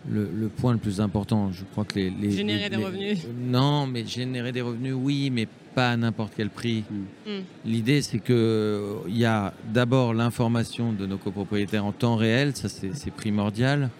le, 0.08 0.28
le 0.34 0.48
point 0.48 0.72
le 0.72 0.78
plus 0.78 1.00
important. 1.00 1.50
Je 1.52 1.64
crois 1.64 1.84
que 1.84 1.96
les, 1.98 2.10
les- 2.10 2.30
Générer 2.30 2.64
les- 2.64 2.70
des 2.70 2.76
les- 2.76 2.84
revenus. 2.84 3.26
Non, 3.38 3.86
mais 3.86 4.06
générer 4.06 4.52
des 4.52 4.60
revenus, 4.62 4.94
oui, 4.96 5.30
mais 5.30 5.46
pas 5.74 5.90
à 5.90 5.96
n'importe 5.96 6.32
quel 6.36 6.50
prix. 6.50 6.84
Mm. 7.26 7.30
L'idée, 7.64 8.02
c'est 8.02 8.18
que 8.18 8.96
il 9.08 9.16
y 9.18 9.24
a 9.24 9.52
d'abord 9.72 10.14
l'information 10.14 10.92
de 10.92 11.06
nos 11.06 11.18
copropriétaires 11.18 11.84
en 11.84 11.92
temps 11.92 12.16
réel, 12.16 12.56
ça 12.56 12.68
c'est 12.68 13.12
primordial. 13.12 13.90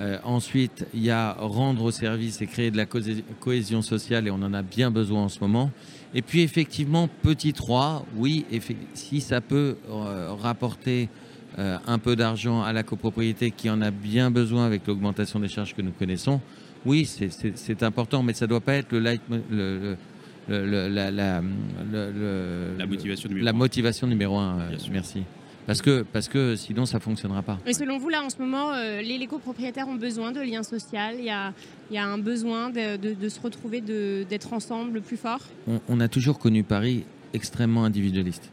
Euh, 0.00 0.16
ensuite, 0.22 0.86
il 0.94 1.02
y 1.02 1.10
a 1.10 1.32
rendre 1.32 1.82
au 1.82 1.90
service 1.90 2.40
et 2.40 2.46
créer 2.46 2.70
de 2.70 2.76
la 2.76 2.86
cohé- 2.86 3.24
cohésion 3.40 3.82
sociale, 3.82 4.28
et 4.28 4.30
on 4.30 4.36
en 4.42 4.54
a 4.54 4.62
bien 4.62 4.92
besoin 4.92 5.24
en 5.24 5.28
ce 5.28 5.40
moment. 5.40 5.72
Et 6.14 6.22
puis, 6.22 6.42
effectivement, 6.42 7.08
petit 7.22 7.52
3, 7.52 8.06
oui, 8.16 8.44
si 8.94 9.20
ça 9.20 9.40
peut 9.40 9.76
euh, 9.90 10.30
rapporter 10.40 11.08
euh, 11.58 11.78
un 11.86 11.98
peu 11.98 12.16
d'argent 12.16 12.62
à 12.62 12.72
la 12.72 12.82
copropriété 12.82 13.50
qui 13.50 13.70
en 13.70 13.80
a 13.80 13.90
bien 13.90 14.30
besoin 14.30 14.66
avec 14.66 14.86
l'augmentation 14.86 15.40
des 15.40 15.48
charges 15.48 15.74
que 15.74 15.82
nous 15.82 15.92
connaissons, 15.92 16.40
oui, 16.86 17.04
c'est- 17.04 17.82
important, 17.82 18.22
mais 18.22 18.32
ça 18.34 18.44
ne 18.46 18.50
doit 18.50 18.60
pas 18.60 18.74
être 18.74 18.92
le 18.92 19.00
light, 19.00 19.20
le- 19.30 19.42
le- 19.50 19.96
le- 20.48 20.66
le- 20.66 20.88
la, 20.88 21.10
la- 21.10 21.40
le- 21.40 22.12
le- 22.12 22.76
La 22.78 22.86
motivation 22.86 23.28
numéro 23.28 23.44
la 23.44 23.50
un. 23.50 23.54
motivation 23.54 24.06
numéro 24.06 24.38
un. 24.38 24.60
euh, 24.60 24.68
Bien 24.70 24.78
sûr. 24.78 24.92
merci. 24.92 25.22
Parce 25.66 25.82
que, 25.82 26.02
parce 26.02 26.28
que 26.28 26.56
sinon, 26.56 26.86
ça 26.86 26.96
ne 26.96 27.02
fonctionnera 27.02 27.42
pas. 27.42 27.58
Et 27.66 27.74
selon 27.74 27.98
vous, 27.98 28.08
là, 28.08 28.22
en 28.24 28.30
ce 28.30 28.38
moment, 28.38 28.72
euh, 28.72 29.02
les, 29.02 29.26
copropriétaires 29.26 29.86
ont 29.86 29.96
besoin 29.96 30.32
de 30.32 30.40
liens 30.40 30.62
sociaux. 30.62 30.98
Il 31.18 31.24
y 31.26 31.30
a, 31.30 31.52
il 31.90 31.94
y 31.94 31.98
a 31.98 32.06
un 32.06 32.16
besoin 32.16 32.70
de, 32.70 32.96
de- 32.96 33.12
de 33.12 33.28
se 33.28 33.38
retrouver, 33.38 33.82
de- 33.82 34.24
d'être 34.30 34.54
ensemble 34.54 35.02
plus 35.02 35.18
fort? 35.18 35.40
on, 35.66 35.80
on 35.88 36.00
a 36.00 36.08
toujours 36.08 36.38
connu 36.38 36.62
Paris 36.62 37.04
extrêmement 37.34 37.84
individualiste. 37.84 38.50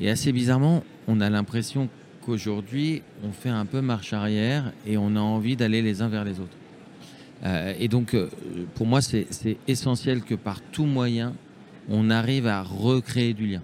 Et 0.00 0.10
assez 0.10 0.32
bizarrement, 0.32 0.82
on 1.06 1.20
a 1.20 1.28
l'impression 1.30 1.88
qu'aujourd'hui, 2.24 3.02
on 3.24 3.32
fait 3.32 3.48
un 3.50 3.66
peu 3.66 3.80
marche 3.80 4.12
arrière 4.12 4.72
et 4.86 4.96
on 4.96 5.14
a 5.16 5.20
envie 5.20 5.56
d'aller 5.56 5.82
les 5.82 6.02
uns 6.02 6.08
vers 6.08 6.24
les 6.24 6.40
autres. 6.40 6.56
Euh, 7.44 7.74
et 7.78 7.88
donc, 7.88 8.14
euh, 8.14 8.28
pour 8.74 8.86
moi, 8.86 9.00
c'est 9.00 9.26
essentiel 9.66 10.22
que 10.22 10.34
par 10.34 10.60
tout 10.60 10.84
moyen, 10.84 11.34
on 11.88 12.10
arrive 12.10 12.46
à 12.46 12.62
recréer 12.62 13.32
du 13.34 13.46
lien. 13.46 13.62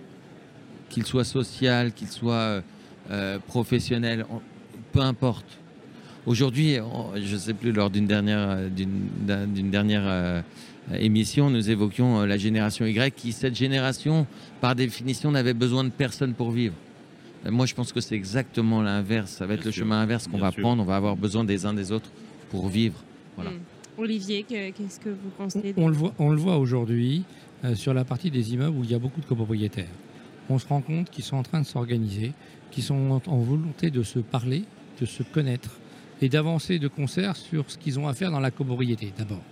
Qu'il 0.88 1.04
soit 1.04 1.24
social, 1.24 1.92
qu'il 1.92 2.08
soit 2.08 2.62
euh, 3.10 3.38
professionnel, 3.46 4.24
on- 4.30 4.40
peu 4.92 5.00
importe. 5.00 5.58
Aujourd'hui, 6.26 6.76
je 7.14 7.32
ne 7.34 7.38
sais 7.38 7.54
plus, 7.54 7.70
lors 7.72 7.88
d'une 7.90 8.06
dernière, 8.06 8.38
euh, 8.50 8.68
d'une 8.68 9.08
d'un- 9.26 9.46
d'une 9.46 9.70
dernière 9.70 10.02
euh, 10.04 10.42
émission, 10.98 11.50
nous 11.50 11.70
évoquions 11.70 12.20
euh, 12.20 12.26
la 12.26 12.36
génération 12.36 12.84
Y, 12.84 13.14
qui, 13.14 13.30
cette 13.32 13.54
génération, 13.54 14.26
par 14.60 14.74
définition, 14.74 15.30
n'avait 15.30 15.54
besoin 15.54 15.84
de 15.84 15.90
personne 15.90 16.34
pour 16.34 16.50
vivre. 16.50 16.74
Euh, 17.46 17.52
Moi, 17.52 17.66
je 17.66 17.74
pense 17.74 17.92
que 17.92 18.00
c'est 18.00 18.16
exactement 18.16 18.82
l'inverse. 18.82 19.30
Ça 19.30 19.46
va 19.46 19.54
être 19.54 19.60
Bien 19.60 19.66
le 19.68 19.72
sûr. 19.72 19.84
chemin 19.84 20.00
inverse 20.00 20.24
qu'on 20.26 20.32
Bien 20.38 20.46
va 20.46 20.50
sûr. 20.50 20.62
prendre. 20.62 20.82
On 20.82 20.86
va 20.86 20.96
avoir 20.96 21.16
besoin 21.16 21.44
des 21.44 21.64
uns 21.64 21.74
des 21.74 21.92
autres 21.92 22.10
pour 22.50 22.68
vivre. 22.68 22.96
Voilà. 23.36 23.50
Hmm. 23.52 23.60
Olivier, 23.98 24.42
que- 24.42 24.70
qu'est-ce 24.72 24.98
que 24.98 25.10
vous 25.10 25.30
pensez 25.38 25.74
On 25.76 25.86
le 25.86 25.94
voit, 25.94 26.12
on 26.18 26.30
le 26.30 26.36
voit 26.38 26.58
aujourd'hui 26.58 27.22
euh, 27.64 27.76
sur 27.76 27.94
la 27.94 28.04
partie 28.04 28.32
des 28.32 28.52
immeubles 28.52 28.76
où 28.76 28.82
il 28.82 28.90
y 28.90 28.94
a 28.94 28.98
beaucoup 28.98 29.20
de 29.20 29.26
copropriétaires. 29.26 29.86
On 30.50 30.58
se 30.58 30.66
rend 30.66 30.80
compte 30.80 31.08
qu'ils 31.08 31.24
sont 31.24 31.36
en 31.36 31.42
train 31.44 31.60
de 31.60 31.66
s'organiser, 31.66 32.32
qu'ils 32.72 32.82
sont 32.82 33.20
en, 33.26 33.30
en 33.32 33.38
volonté 33.38 33.90
de 33.92 34.02
se 34.02 34.18
parler, 34.18 34.64
de 35.00 35.06
se 35.06 35.22
connaître 35.22 35.70
et 36.22 36.28
d'avancer 36.28 36.78
de 36.78 36.88
concert 36.88 37.36
sur 37.36 37.70
ce 37.70 37.78
qu'ils 37.78 37.98
ont 37.98 38.08
à 38.08 38.14
faire 38.14 38.30
dans 38.30 38.40
la 38.40 38.50
copropriété 38.50 39.12
d'abord. 39.16 39.42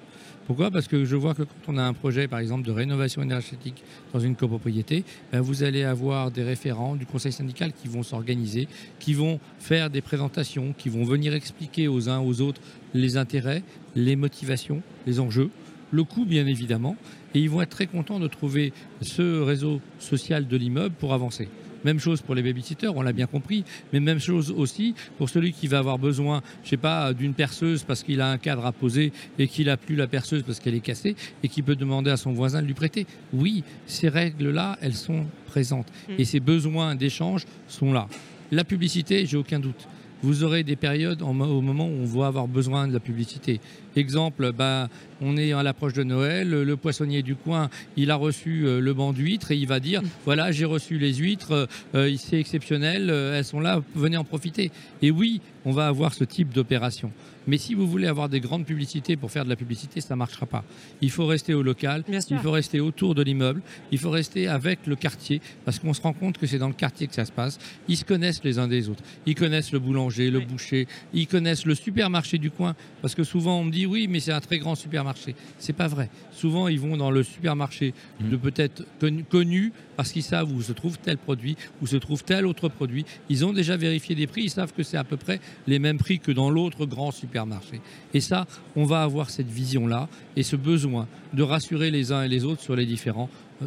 Pourquoi? 0.46 0.70
Parce 0.70 0.88
que 0.88 1.06
je 1.06 1.16
vois 1.16 1.34
que 1.34 1.42
quand 1.42 1.72
on 1.72 1.78
a 1.78 1.82
un 1.82 1.94
projet, 1.94 2.28
par 2.28 2.38
exemple, 2.38 2.66
de 2.66 2.70
rénovation 2.70 3.22
énergétique 3.22 3.82
dans 4.12 4.20
une 4.20 4.36
copropriété, 4.36 5.04
ben, 5.32 5.40
vous 5.40 5.62
allez 5.62 5.84
avoir 5.84 6.30
des 6.30 6.42
référents 6.42 6.96
du 6.96 7.06
conseil 7.06 7.32
syndical 7.32 7.72
qui 7.72 7.88
vont 7.88 8.02
s'organiser, 8.02 8.68
qui 8.98 9.14
vont 9.14 9.40
faire 9.58 9.88
des 9.88 10.02
présentations, 10.02 10.74
qui 10.76 10.90
vont 10.90 11.04
venir 11.04 11.32
expliquer 11.32 11.88
aux 11.88 12.10
uns 12.10 12.20
aux 12.20 12.42
autres 12.42 12.60
les 12.92 13.16
intérêts, 13.16 13.62
les 13.94 14.16
motivations, 14.16 14.82
les 15.06 15.18
enjeux, 15.18 15.48
le 15.90 16.04
coût 16.04 16.26
bien 16.26 16.46
évidemment, 16.46 16.96
et 17.34 17.40
ils 17.40 17.48
vont 17.48 17.62
être 17.62 17.70
très 17.70 17.86
contents 17.86 18.20
de 18.20 18.28
trouver 18.28 18.74
ce 19.00 19.40
réseau 19.40 19.80
social 19.98 20.46
de 20.46 20.56
l'immeuble 20.58 20.94
pour 20.94 21.14
avancer. 21.14 21.48
Même 21.84 21.98
chose 21.98 22.22
pour 22.22 22.34
les 22.34 22.42
babysitters, 22.42 22.88
on 22.94 23.02
l'a 23.02 23.12
bien 23.12 23.26
compris, 23.26 23.64
mais 23.92 24.00
même 24.00 24.18
chose 24.18 24.50
aussi 24.50 24.94
pour 25.18 25.28
celui 25.28 25.52
qui 25.52 25.66
va 25.68 25.78
avoir 25.78 25.98
besoin, 25.98 26.42
je 26.64 26.70
sais 26.70 26.76
pas, 26.76 27.12
d'une 27.12 27.34
perceuse 27.34 27.82
parce 27.82 28.02
qu'il 28.02 28.20
a 28.20 28.30
un 28.30 28.38
cadre 28.38 28.64
à 28.66 28.72
poser 28.72 29.12
et 29.38 29.48
qu'il 29.48 29.68
a 29.70 29.76
plus 29.76 29.96
la 29.96 30.06
perceuse 30.06 30.42
parce 30.42 30.60
qu'elle 30.60 30.74
est 30.74 30.80
cassée 30.80 31.16
et 31.42 31.48
qui 31.48 31.62
peut 31.62 31.76
demander 31.76 32.10
à 32.10 32.16
son 32.16 32.32
voisin 32.32 32.62
de 32.62 32.66
lui 32.66 32.74
prêter. 32.74 33.06
Oui, 33.32 33.62
ces 33.86 34.08
règles-là, 34.08 34.78
elles 34.80 34.94
sont 34.94 35.26
présentes 35.46 35.86
Mm. 36.08 36.12
et 36.18 36.24
ces 36.24 36.40
besoins 36.40 36.94
d'échange 36.94 37.44
sont 37.68 37.92
là. 37.92 38.08
La 38.50 38.64
publicité, 38.64 39.24
j'ai 39.26 39.36
aucun 39.36 39.58
doute. 39.58 39.86
Vous 40.24 40.42
aurez 40.42 40.62
des 40.64 40.74
périodes 40.74 41.22
en 41.22 41.38
au 41.38 41.60
moment 41.60 41.86
où 41.86 42.00
on 42.00 42.06
va 42.06 42.28
avoir 42.28 42.48
besoin 42.48 42.88
de 42.88 42.94
la 42.94 42.98
publicité. 42.98 43.60
Exemple, 43.94 44.52
bah, 44.52 44.88
on 45.20 45.36
est 45.36 45.52
à 45.52 45.62
l'approche 45.62 45.92
de 45.92 46.02
Noël, 46.02 46.48
le 46.48 46.76
poissonnier 46.78 47.22
du 47.22 47.36
coin, 47.36 47.68
il 47.98 48.10
a 48.10 48.16
reçu 48.16 48.66
euh, 48.66 48.80
le 48.80 48.94
banc 48.94 49.12
d'huîtres 49.12 49.50
et 49.50 49.56
il 49.56 49.68
va 49.68 49.80
dire, 49.80 50.00
voilà, 50.24 50.50
j'ai 50.50 50.64
reçu 50.64 50.96
les 50.96 51.12
huîtres, 51.12 51.52
euh, 51.52 51.66
euh, 51.94 52.16
c'est 52.16 52.40
exceptionnel, 52.40 53.10
elles 53.10 53.44
sont 53.44 53.60
là, 53.60 53.82
venez 53.94 54.16
en 54.16 54.24
profiter. 54.24 54.70
Et 55.02 55.10
oui, 55.10 55.42
on 55.64 55.72
va 55.72 55.86
avoir 55.86 56.14
ce 56.14 56.24
type 56.24 56.52
d'opération. 56.52 57.12
Mais 57.46 57.58
si 57.58 57.74
vous 57.74 57.86
voulez 57.86 58.06
avoir 58.06 58.28
des 58.28 58.40
grandes 58.40 58.64
publicités 58.64 59.16
pour 59.16 59.30
faire 59.30 59.44
de 59.44 59.50
la 59.50 59.56
publicité, 59.56 60.00
ça 60.00 60.14
ne 60.14 60.18
marchera 60.18 60.46
pas. 60.46 60.64
Il 61.02 61.10
faut 61.10 61.26
rester 61.26 61.52
au 61.52 61.62
local, 61.62 62.04
il 62.08 62.38
faut 62.38 62.50
rester 62.50 62.80
autour 62.80 63.14
de 63.14 63.22
l'immeuble, 63.22 63.60
il 63.92 63.98
faut 63.98 64.10
rester 64.10 64.48
avec 64.48 64.86
le 64.86 64.96
quartier, 64.96 65.40
parce 65.64 65.78
qu'on 65.78 65.92
se 65.92 66.00
rend 66.00 66.14
compte 66.14 66.38
que 66.38 66.46
c'est 66.46 66.58
dans 66.58 66.68
le 66.68 66.74
quartier 66.74 67.06
que 67.06 67.14
ça 67.14 67.24
se 67.24 67.32
passe. 67.32 67.58
Ils 67.88 67.96
se 67.96 68.04
connaissent 68.04 68.42
les 68.44 68.58
uns 68.58 68.68
des 68.68 68.88
autres. 68.88 69.02
Ils 69.26 69.34
connaissent 69.34 69.72
le 69.72 69.78
boulanger, 69.78 70.30
le 70.30 70.40
boucher, 70.40 70.86
ils 71.12 71.26
connaissent 71.26 71.66
le 71.66 71.74
supermarché 71.74 72.38
du 72.38 72.50
coin, 72.50 72.74
parce 73.02 73.14
que 73.14 73.24
souvent 73.24 73.60
on 73.60 73.64
me 73.64 73.70
dit 73.70 73.86
oui, 73.86 74.06
mais 74.08 74.20
c'est 74.20 74.32
un 74.32 74.40
très 74.40 74.58
grand 74.58 74.74
supermarché. 74.74 75.34
C'est 75.58 75.74
pas 75.74 75.88
vrai. 75.88 76.08
Souvent 76.32 76.68
ils 76.68 76.80
vont 76.80 76.96
dans 76.96 77.10
le 77.10 77.22
supermarché 77.22 77.92
de 78.20 78.36
peut-être 78.36 78.84
connu, 78.98 79.24
connu 79.24 79.72
parce 79.96 80.12
qu'ils 80.12 80.22
savent 80.22 80.50
où 80.52 80.62
se 80.62 80.72
trouve 80.72 80.98
tel 80.98 81.18
produit, 81.18 81.56
où 81.82 81.86
se 81.86 81.96
trouve 81.96 82.22
tel 82.24 82.46
autre 82.46 82.68
produit. 82.68 83.04
Ils 83.28 83.44
ont 83.44 83.52
déjà 83.52 83.76
vérifié 83.76 84.14
des 84.14 84.26
prix, 84.26 84.42
ils 84.44 84.50
savent 84.50 84.72
que 84.72 84.82
c'est 84.82 84.96
à 84.96 85.04
peu 85.04 85.16
près 85.16 85.40
les 85.66 85.78
mêmes 85.78 85.98
prix 85.98 86.18
que 86.18 86.32
dans 86.32 86.50
l'autre 86.50 86.86
grand 86.86 87.10
supermarché. 87.10 87.80
Et 88.12 88.20
ça, 88.20 88.46
on 88.76 88.84
va 88.84 89.02
avoir 89.02 89.30
cette 89.30 89.48
vision-là 89.48 90.08
et 90.36 90.42
ce 90.42 90.56
besoin 90.56 91.06
de 91.32 91.42
rassurer 91.42 91.90
les 91.90 92.12
uns 92.12 92.22
et 92.22 92.28
les 92.28 92.44
autres 92.44 92.62
sur 92.62 92.76
les 92.76 92.86
différents, 92.86 93.28
euh, 93.62 93.66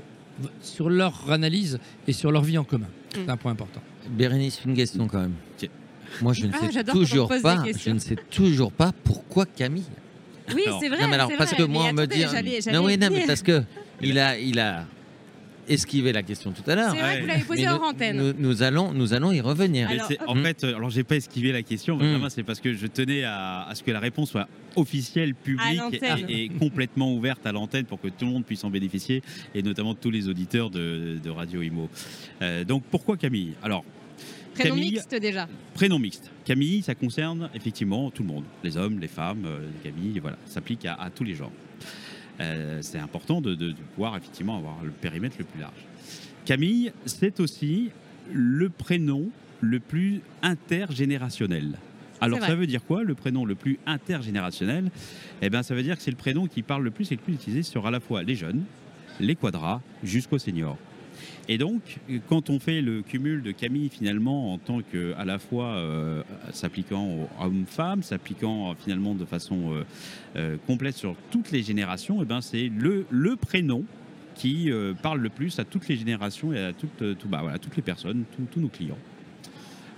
sur 0.62 0.90
leur 0.90 1.32
analyse 1.32 1.80
et 2.08 2.14
sur 2.14 2.32
leur 2.32 2.44
vie 2.44 2.58
en 2.58 2.64
commun. 2.64 2.88
Mm. 2.88 3.20
C'est 3.26 3.30
un 3.30 3.38
point 3.38 3.52
important. 3.52 3.82
Bérénice, 4.10 4.62
une 4.66 4.76
question 4.76 5.08
quand 5.08 5.20
même. 5.20 5.34
Tiens. 5.58 5.70
Moi, 6.22 6.32
je 6.34 6.46
ne 6.46 6.52
Ah, 6.54 6.72
sais 6.72 6.84
toujours 6.86 7.28
pas. 7.42 7.64
Je 7.78 7.90
ne 7.90 8.00
sais 8.00 8.16
toujours 8.30 8.72
pas 8.72 8.92
pourquoi 9.04 9.46
Camille. 9.46 9.84
Oui, 10.56 10.62
c'est 10.80 10.88
vrai. 10.88 11.02
non, 11.02 11.08
mais 11.10 11.16
alors 11.16 11.30
c'est 11.30 11.36
parce 11.36 11.50
vrai. 11.50 11.58
que 11.58 11.68
Mais 11.68 11.74
moi, 11.74 11.88
on 11.90 11.94
me 11.94 12.06
dit. 12.06 12.22
j'allais- 12.22 12.62
j'allais 12.62 12.78
non, 12.78 12.86
oui, 12.86 12.98
non, 12.98 13.10
mais 13.12 13.26
parce 13.28 13.42
que 13.42 13.64
il 14.02 14.18
a, 14.18 14.40
il 14.40 14.60
a 14.60 14.86
esquivé 15.68 16.12
la 16.14 16.24
question 16.24 16.52
tout 16.52 16.70
à 16.70 16.76
l'heure. 16.76 16.92
C'est 16.94 17.00
vrai 17.02 17.16
que 17.18 17.22
vous 17.22 17.28
l'avez 17.28 17.44
posé 17.44 17.62
Mais 17.64 17.68
hors 17.70 17.80
nous- 17.80 17.86
antenne. 17.86 18.18
Nous, 18.18 18.34
nous 18.38 18.64
allons, 18.64 18.94
nous 18.94 19.14
allons 19.14 19.32
y 19.32 19.42
revenir. 19.42 19.90
Alors, 19.90 20.10
en 20.28 20.36
Mm. 20.36 20.44
fait, 20.44 20.64
euh, 20.64 20.76
alors 20.76 20.90
j'ai 20.90 21.04
pas 21.04 21.16
esquivé 21.16 21.52
la 21.52 21.64
question, 21.64 21.98
Mm. 21.98 22.28
C'est 22.30 22.44
parce 22.44 22.60
que 22.60 22.74
je 22.74 22.88
tenais 22.88 23.24
à, 23.24 23.64
à 23.68 23.76
ce 23.76 23.84
que 23.84 23.92
la 23.92 24.00
réponse 24.00 24.32
soit 24.32 24.48
officielle, 24.76 25.34
publique 25.34 25.82
et, 26.28 26.44
et 26.46 26.50
complètement 26.50 27.14
ouverte 27.14 27.46
à 27.46 27.52
l'antenne 27.52 27.86
pour 27.86 28.00
que 28.00 28.08
tout 28.10 28.26
le 28.26 28.32
monde 28.32 28.46
puisse 28.46 28.64
en 28.64 28.70
bénéficier 28.70 29.22
et 29.56 29.62
notamment 29.64 29.96
tous 29.96 30.12
les 30.12 30.30
auditeurs 30.30 30.70
de, 30.70 31.18
de 31.24 31.30
Radio 31.30 31.62
Imo. 31.62 31.90
Euh, 32.42 32.64
donc 32.64 32.84
pourquoi 32.92 33.18
Camille? 33.18 33.54
Alors 33.64 33.84
Prénom 34.54 34.76
Camille- 34.76 34.92
mixte 34.94 35.16
déjà. 35.20 35.48
prénom 35.76 36.00
mixte. 36.00 36.32
Camille, 36.46 36.82
ça 36.82 36.96
concerne 36.96 37.50
effectivement 37.54 38.10
tout 38.10 38.24
le 38.24 38.30
monde, 38.30 38.44
les 38.64 38.76
hommes, 38.78 39.00
les 39.00 39.08
femmes, 39.08 39.44
euh, 39.46 39.60
les 39.84 39.92
Camille, 39.92 40.20
voilà, 40.20 40.38
ça 40.46 40.56
s'applique 40.56 40.86
à, 40.86 40.94
à 40.96 41.10
tous 41.10 41.24
les 41.24 41.36
genres. 41.36 41.52
Euh, 42.40 42.80
c'est 42.82 43.00
important 43.00 43.42
de, 43.42 43.56
de- 43.56 43.72
de 43.72 43.82
pouvoir 43.96 44.16
effectivement 44.18 44.58
avoir 44.58 44.84
le 44.84 44.92
périmètre 44.92 45.36
le 45.40 45.46
plus 45.46 45.60
large. 45.60 45.74
Camille, 46.46 46.92
c'est 47.06 47.40
aussi 47.40 47.90
le 48.32 48.70
prénom 48.70 49.30
le 49.62 49.80
plus 49.80 50.22
intergénérationnel. 50.44 51.78
Alors 52.22 52.40
ça 52.44 52.56
veut 52.56 52.68
dire 52.68 52.84
quoi 52.84 53.04
le 53.04 53.14
prénom 53.16 53.46
le 53.46 53.56
plus 53.56 53.80
intergénérationnel? 53.86 54.90
Eh 55.42 55.50
bien 55.50 55.62
ça 55.64 55.76
veut 55.76 55.84
dire 55.84 55.98
que 55.98 56.02
c'est 56.02 56.12
le 56.12 56.18
prénom 56.18 56.48
qui 56.48 56.62
parle 56.64 56.84
le 56.84 56.92
plus 56.92 57.12
et 57.12 57.16
le 57.16 57.22
plus 57.22 57.34
utilisé 57.34 57.64
sur 57.64 57.86
à 57.86 57.92
la 57.92 58.00
fois 58.00 58.24
les 58.24 58.36
jeunes, 58.36 58.64
les 59.20 59.36
quadras, 59.36 59.82
jusqu'aux 60.04 60.40
seniors. 60.40 60.78
Et 61.48 61.58
donc, 61.58 62.00
quand 62.28 62.50
on 62.50 62.60
fait 62.60 62.82
le 62.82 63.02
cumul 63.02 63.42
de 63.42 63.52
Camille 63.52 63.90
finalement 63.90 64.54
en 64.54 64.58
tant 64.58 64.82
que 64.82 65.14
à 65.18 65.26
la 65.26 65.40
fois 65.40 65.76
euh, 65.76 66.24
s'appliquant 66.52 67.06
aux 67.06 67.46
hommes-femmes, 67.46 68.04
s'appliquant 68.04 68.72
euh, 68.72 68.74
finalement 68.84 69.16
de 69.16 69.26
façon 69.26 69.84
euh, 70.36 70.58
complète 70.68 70.96
sur 70.96 71.16
toutes 71.32 71.52
les 71.52 71.64
générations, 71.64 72.22
et 72.22 72.26
ben 72.26 72.42
c'est 72.42 72.70
le, 72.78 73.06
prénom 73.36 73.84
qui 74.36 74.70
parle 75.02 75.20
le 75.20 75.30
plus 75.30 75.58
à 75.58 75.66
toutes 75.66 75.88
les 75.88 75.96
générations 75.96 76.54
et 76.54 76.60
à 76.60 76.74
toutes, 76.74 77.18
tout- 77.18 77.28
bah, 77.28 77.42
les 77.76 77.82
personnes, 77.82 78.24
tous 78.52 78.60
nos 78.60 78.68
clients. 78.68 78.98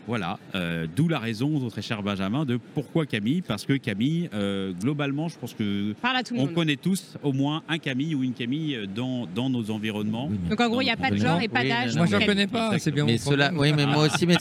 Voilà, 0.08 0.39
euh, 0.56 0.88
d'où 0.96 1.08
la 1.08 1.20
raison, 1.20 1.68
très 1.70 1.84
cher 1.84 2.01
Benjamin, 2.01 2.44
de 2.44 2.60
pourquoi 2.74 3.06
Camille, 3.06 3.41
parce 3.41 3.65
que 3.65 3.74
Camille, 3.74 4.27
euh, 4.34 4.72
globalement, 4.74 5.27
je 5.29 5.38
pense 5.38 5.53
que 5.53 5.94
Parle 6.01 6.18
à 6.18 6.24
tout 6.24 6.34
le 6.34 6.39
on 6.39 6.46
monde. 6.46 6.56
connaît 6.56 6.77
tous 6.77 7.15
au 7.22 7.32
moins 7.32 7.62
un 7.70 7.77
Camille 7.77 8.15
ou 8.15 8.24
une 8.24 8.34
Camille 8.34 8.75
euh, 8.75 8.86
dans, 8.88 9.27
dans 9.27 9.50
nos 9.51 9.70
environnements. 9.70 10.32
Donc 10.50 10.60
en 10.60 10.68
gros, 10.70 10.82
il 10.82 10.86
n'y 10.86 10.89
a 10.91 10.98
pas 10.98 11.12
de 11.12 11.18
genre 11.18 11.39
et 11.41 11.48
pas 11.48 11.63
d'âge. 11.63 11.96
Moi, 11.96 12.08
je 12.08 12.15
ne 12.15 12.25
connais 12.25 12.48
pas, 12.48 12.79
c'est 12.79 12.91
bien 12.91 13.06
Mais 13.06 13.13
mon 13.24 13.32
cela, 13.32 13.51
oui, 13.56 13.72
mais 13.72 13.86
moi 13.86 14.06
aussi, 14.08 14.25
mais 14.25 14.38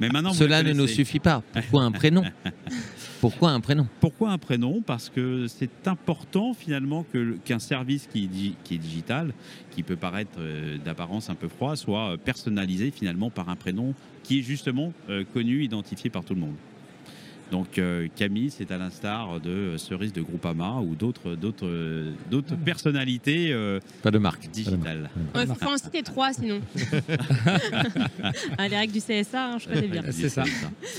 maintenant, 0.10 0.32
cela 0.32 0.62
ne 0.64 0.72
nous 0.72 0.88
suffit 0.88 1.20
pas. 1.20 1.42
Pourquoi 1.52 1.82
un 1.84 1.92
prénom? 1.92 2.24
Pourquoi 3.20 3.50
un 3.52 3.60
prénom? 3.60 3.86
Pourquoi 4.00 4.30
un 4.32 4.38
prénom? 4.38 4.82
Parce 4.84 5.08
que 5.08 5.46
c'est 5.46 5.86
important 5.86 6.54
finalement 6.54 7.06
que- 7.12 7.36
qu'un 7.44 7.60
service 7.60 8.08
qui 8.12 8.28
qui 8.64 8.74
est 8.74 8.78
digital, 8.78 9.32
qui 9.70 9.84
peut 9.84 9.94
paraître 9.94 10.36
d'apparence 10.84 11.30
un 11.30 11.36
peu 11.36 11.46
froid, 11.46 11.76
soit 11.76 12.16
personnalisé 12.24 12.90
finalement 12.90 13.30
par 13.30 13.48
un 13.48 13.54
prénom 13.54 13.94
qui 14.22 14.38
est 14.40 14.42
justement 14.42 14.92
euh, 15.10 15.24
connu, 15.34 15.62
identifié 15.64 16.10
par 16.10 16.24
tout 16.24 16.34
le 16.34 16.40
monde. 16.40 16.54
Donc 17.50 17.76
euh, 17.78 18.08
Camille, 18.16 18.50
c'est 18.50 18.70
à 18.70 18.78
l'instar 18.78 19.38
de 19.38 19.76
Cerise 19.76 20.14
de 20.14 20.22
Groupama 20.22 20.80
ou 20.80 20.94
d'autres 20.94 21.34
d'autres 21.34 21.70
d'autres 22.30 22.56
personnalités 22.56 23.52
euh, 23.52 23.78
Pas 24.02 24.10
de 24.10 24.16
marque. 24.16 24.44
pas 24.44 24.46
de 24.48 24.48
marque. 24.48 24.50
digitales. 24.54 25.10
Il 25.36 25.46
faut 25.56 25.68
en 25.70 25.76
citer 25.76 26.02
trois 26.02 26.32
sinon. 26.32 26.60
Ah, 28.58 28.68
les 28.68 28.76
règles 28.76 28.92
du 28.92 29.00
CSA, 29.00 29.44
hein, 29.52 29.58
je 29.58 29.68
connais 29.68 29.88
bien. 29.88 30.02
C'est 30.10 30.28
ça. 30.28 30.44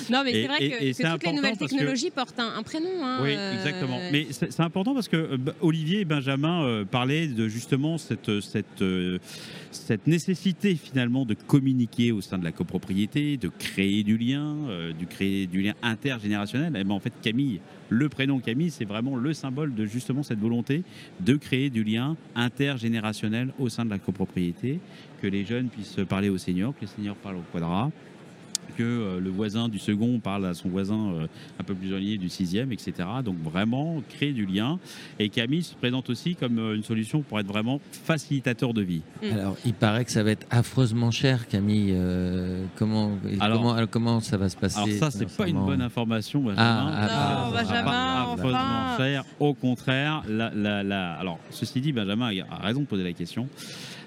Non, 0.10 0.22
mais 0.24 0.32
c'est 0.34 0.48
vrai 0.48 0.58
et- 0.64 0.70
que, 0.72 0.84
et 0.84 0.94
que 0.94 1.12
toutes 1.14 1.24
les 1.26 1.34
nouvelles 1.34 1.58
que- 1.58 1.66
technologies 1.66 2.12
portent 2.12 2.40
un, 2.40 2.54
un 2.58 2.64
prénom. 2.64 2.90
hein, 3.02 3.20
Oui, 3.24 3.34
euh, 3.36 3.54
exactement. 3.56 4.00
Mais 4.12 4.28
c'est 4.32 4.60
important 4.60 4.94
parce 4.94 5.08
que 5.08 5.40
Olivier 5.62 6.02
et 6.02 6.06
Benjamin 6.06 6.64
euh, 6.64 6.86
parlaient 6.86 7.28
de 7.28 7.48
justement 7.48 7.98
cette, 7.98 8.40
cette, 8.42 8.82
euh, 8.82 9.18
cette 9.76 10.08
nécessité 10.08 10.76
finalement 10.76 11.26
de 11.26 11.34
communiquer 11.34 12.12
au 12.12 12.22
sein 12.22 12.38
de 12.38 12.44
la 12.44 12.52
copropriété, 12.52 13.38
de 13.38 13.50
créer 13.50 14.04
du 14.04 14.18
lien, 14.18 14.56
euh, 14.70 14.94
créer 15.10 15.48
du 15.48 15.62
lien 15.62 15.74
intergénérationnel. 15.82 16.76
Et 16.76 16.84
ben, 16.84 16.92
en 16.92 17.00
fait, 17.00 17.14
Camille, 17.22 17.60
le 17.90 18.10
prénom 18.10 18.40
Camille, 18.40 18.72
c'est 18.72 18.86
vraiment 18.86 19.16
le 19.16 19.34
symbole 19.34 19.74
de 19.76 19.86
justement 19.86 20.24
cette 20.24 20.40
volonté 20.40 20.84
de 21.20 21.36
créer 21.36 21.70
du 21.70 21.84
lien 21.84 22.16
intergénérationnel 22.36 23.54
au 23.60 23.70
sein 23.70 23.86
de 23.86 23.90
la 23.90 24.00
copropriété, 24.00 24.80
que 25.22 25.28
les 25.28 25.46
jeunes 25.46 25.70
puissent 25.70 26.00
parler 26.08 26.30
aux 26.30 26.38
seniors, 26.38 26.74
que 26.76 26.82
les 26.82 26.88
seniors 26.88 27.16
parlent 27.16 27.38
au 27.38 27.52
quadrat 27.52 27.92
que 28.78 28.84
euh, 28.84 29.20
le 29.20 29.30
voisin 29.30 29.70
du 29.70 29.80
second 29.80 30.20
parle 30.20 30.46
à 30.46 30.54
son 30.54 30.70
voisin 30.70 31.14
euh, 31.14 31.28
un 31.60 31.64
peu 31.64 31.74
plus 31.74 31.88
éloigné 31.88 32.18
du 32.18 32.30
sixième, 32.30 32.72
etc. 32.72 32.94
Donc 33.24 33.36
vraiment 33.44 34.02
créer 34.10 34.34
du 34.34 34.46
lien. 34.46 34.80
Et 35.20 35.30
Camille 35.30 35.64
se 35.64 35.76
présente 35.76 36.10
aussi 36.10 36.36
comme 36.36 36.58
euh, 36.60 36.76
une 36.76 36.84
solution 36.84 37.22
pour 37.22 37.40
être 37.40 37.48
vraiment 37.48 37.80
facilitateur 37.92 38.74
de 38.74 38.82
vie. 38.82 39.02
Alors, 39.32 39.56
il 39.66 39.74
paraît 39.74 40.06
que 40.06 40.12
ça 40.12 40.24
va 40.24 40.32
être 40.32 40.46
affreusement 40.50 41.12
cher, 41.12 41.48
Camille. 41.48 41.92
Euh, 41.94 42.66
comment, 42.76 43.12
Alors- 43.40 43.58
comment, 43.58 43.74
alors, 43.74 43.90
comment 43.90 44.20
ça 44.20 44.38
va 44.38 44.50
se 44.50 44.58
passer 44.58 44.78
Alors 44.78 44.90
ça, 45.00 45.12
c'est 45.12 45.36
pas 45.36 45.48
une 45.48 45.64
bonne 45.66 45.82
information, 45.82 46.42
Benjamin. 46.42 46.62
Ah, 46.64 46.92
ah, 46.94 47.02
Non, 47.02 47.56
ah, 47.58 47.62
Benjamin, 47.62 47.82
ah, 47.86 47.86
pas 47.86 48.24
enfin. 48.24 48.34
affreusement 48.34 48.98
cher. 48.98 49.24
Au 49.40 49.54
contraire, 49.54 50.24
la, 50.30 50.52
la- 50.54 50.84
la- 50.84 51.14
alors 51.14 51.40
ceci 51.50 51.82
dit, 51.82 51.92
Benjamin 51.92 52.32
a 52.50 52.58
raison 52.66 52.82
de 52.82 52.86
poser 52.86 53.04
la 53.04 53.14
question. 53.14 53.48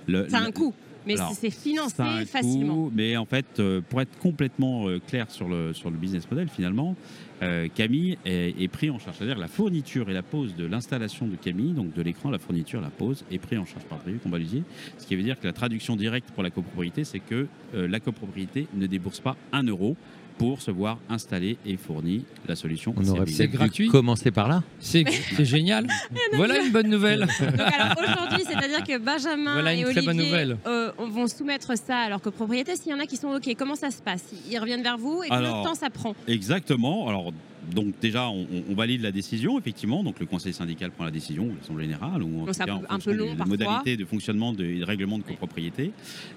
Le- 0.06 0.28
Ça 0.28 0.38
a 0.38 0.40
le- 0.42 0.46
un 0.48 0.50
coût, 0.52 0.72
mais 1.06 1.16
c'est 1.34 1.50
financé 1.50 2.02
facilement. 2.26 2.74
coût, 2.74 2.92
mais 2.94 3.16
en 3.16 3.26
fait, 3.26 3.46
euh, 3.58 3.80
pour 3.80 4.00
être 4.00 4.18
complètement 4.18 4.88
euh, 4.88 4.98
clair 4.98 5.30
sur 5.30 5.48
le, 5.48 5.72
sur 5.72 5.90
le 5.90 5.96
business 5.96 6.28
model, 6.30 6.48
finalement, 6.48 6.96
euh, 7.42 7.68
Camille 7.74 8.16
est, 8.24 8.60
est 8.60 8.68
pris 8.68 8.88
en 8.90 8.98
charge. 8.98 9.16
C'est-à-dire 9.18 9.38
la 9.38 9.48
fourniture 9.48 10.08
et 10.08 10.14
la 10.14 10.22
pose 10.22 10.54
de 10.56 10.64
l'installation 10.64 11.26
de 11.26 11.36
Camille, 11.36 11.72
donc 11.72 11.92
de 11.92 12.02
l'écran, 12.02 12.30
la 12.30 12.38
fourniture, 12.38 12.80
la 12.80 12.90
pose, 12.90 13.24
est 13.30 13.38
pris 13.38 13.58
en 13.58 13.66
charge 13.66 13.84
par 13.84 13.98
Drieu 13.98 14.18
Combalusier. 14.22 14.62
Ce 14.98 15.06
qui 15.06 15.16
veut 15.16 15.22
dire 15.22 15.38
que 15.38 15.46
la 15.46 15.52
traduction 15.52 15.96
directe 15.96 16.30
pour 16.30 16.42
la 16.42 16.50
copropriété, 16.50 17.04
c'est 17.04 17.20
que 17.20 17.46
euh, 17.74 17.88
la 17.88 18.00
copropriété 18.00 18.68
ne 18.74 18.86
débourse 18.86 19.20
pas 19.20 19.36
un 19.52 19.64
euro 19.64 19.96
pour 20.38 20.60
se 20.60 20.70
voir 20.70 20.98
installer 21.08 21.56
et 21.66 21.76
fournir 21.76 22.22
la 22.46 22.56
solution. 22.56 22.94
On 22.96 23.08
aurait. 23.08 23.26
C'est 23.26 23.48
gratuit. 23.48 23.88
commencer 23.88 24.30
par 24.30 24.48
là. 24.48 24.62
C'est 24.78 25.04
génial. 25.40 25.86
voilà 26.34 26.58
une 26.62 26.72
bonne 26.72 26.88
nouvelle. 26.88 27.26
Alors 27.40 27.94
aujourd'hui, 28.02 28.44
c'est-à-dire 28.46 28.84
que 28.84 28.98
Benjamin 28.98 29.54
Voilà 29.54 29.74
et 29.74 29.84
Olivier 29.84 30.12
nouvelle. 30.12 30.58
euh, 30.66 30.92
on- 30.98 31.08
vont 31.08 31.26
soumettre 31.26 31.76
ça 31.78 31.98
à 31.98 32.08
leur 32.08 32.20
copropriété. 32.20 32.76
S'il 32.76 32.90
y 32.92 32.94
en 32.94 33.00
a 33.00 33.06
qui 33.06 33.16
sont 33.16 33.28
OK, 33.28 33.48
comment 33.58 33.76
ça 33.76 33.90
se 33.90 34.02
passe? 34.02 34.24
Ils 34.50 34.58
reviennent 34.58 34.82
vers 34.82 34.98
vous 34.98 35.22
et 35.22 35.28
combien 35.28 35.38
Alors, 35.46 35.62
de 35.62 35.68
temps 35.68 35.74
ça 35.74 35.88
prend? 35.90 36.14
Exactement. 36.28 37.08
Alors, 37.08 37.32
donc 37.74 37.94
déjà, 38.00 38.28
on, 38.30 38.46
valide 38.74 39.02
la 39.02 39.12
décision, 39.12 39.58
effectivement. 39.58 40.02
Donc 40.04 40.20
le 40.20 40.26
conseil 40.26 40.52
syndical 40.52 40.90
prend 40.90 41.04
la 41.04 41.10
décision, 41.10 41.48
l'assemblée 41.60 41.84
générale, 41.84 42.22
ou 42.22 42.42
en 42.42 42.46
tout 42.46 42.52
c'est 42.52 42.62
un 42.62 42.66
cas 42.66 42.76
peu- 42.78 42.86
en 42.88 42.94
un 42.94 42.98
peu 42.98 43.12
long 43.12 43.24
des- 43.24 43.30
des 43.32 43.36
parfois. 43.36 43.56
modalités 43.56 43.96
de 43.96 44.04
fonctionnement 44.04 44.52
des 44.52 44.84
règlements 44.84 45.18
de 45.18 45.22
copropriété. 45.24 45.92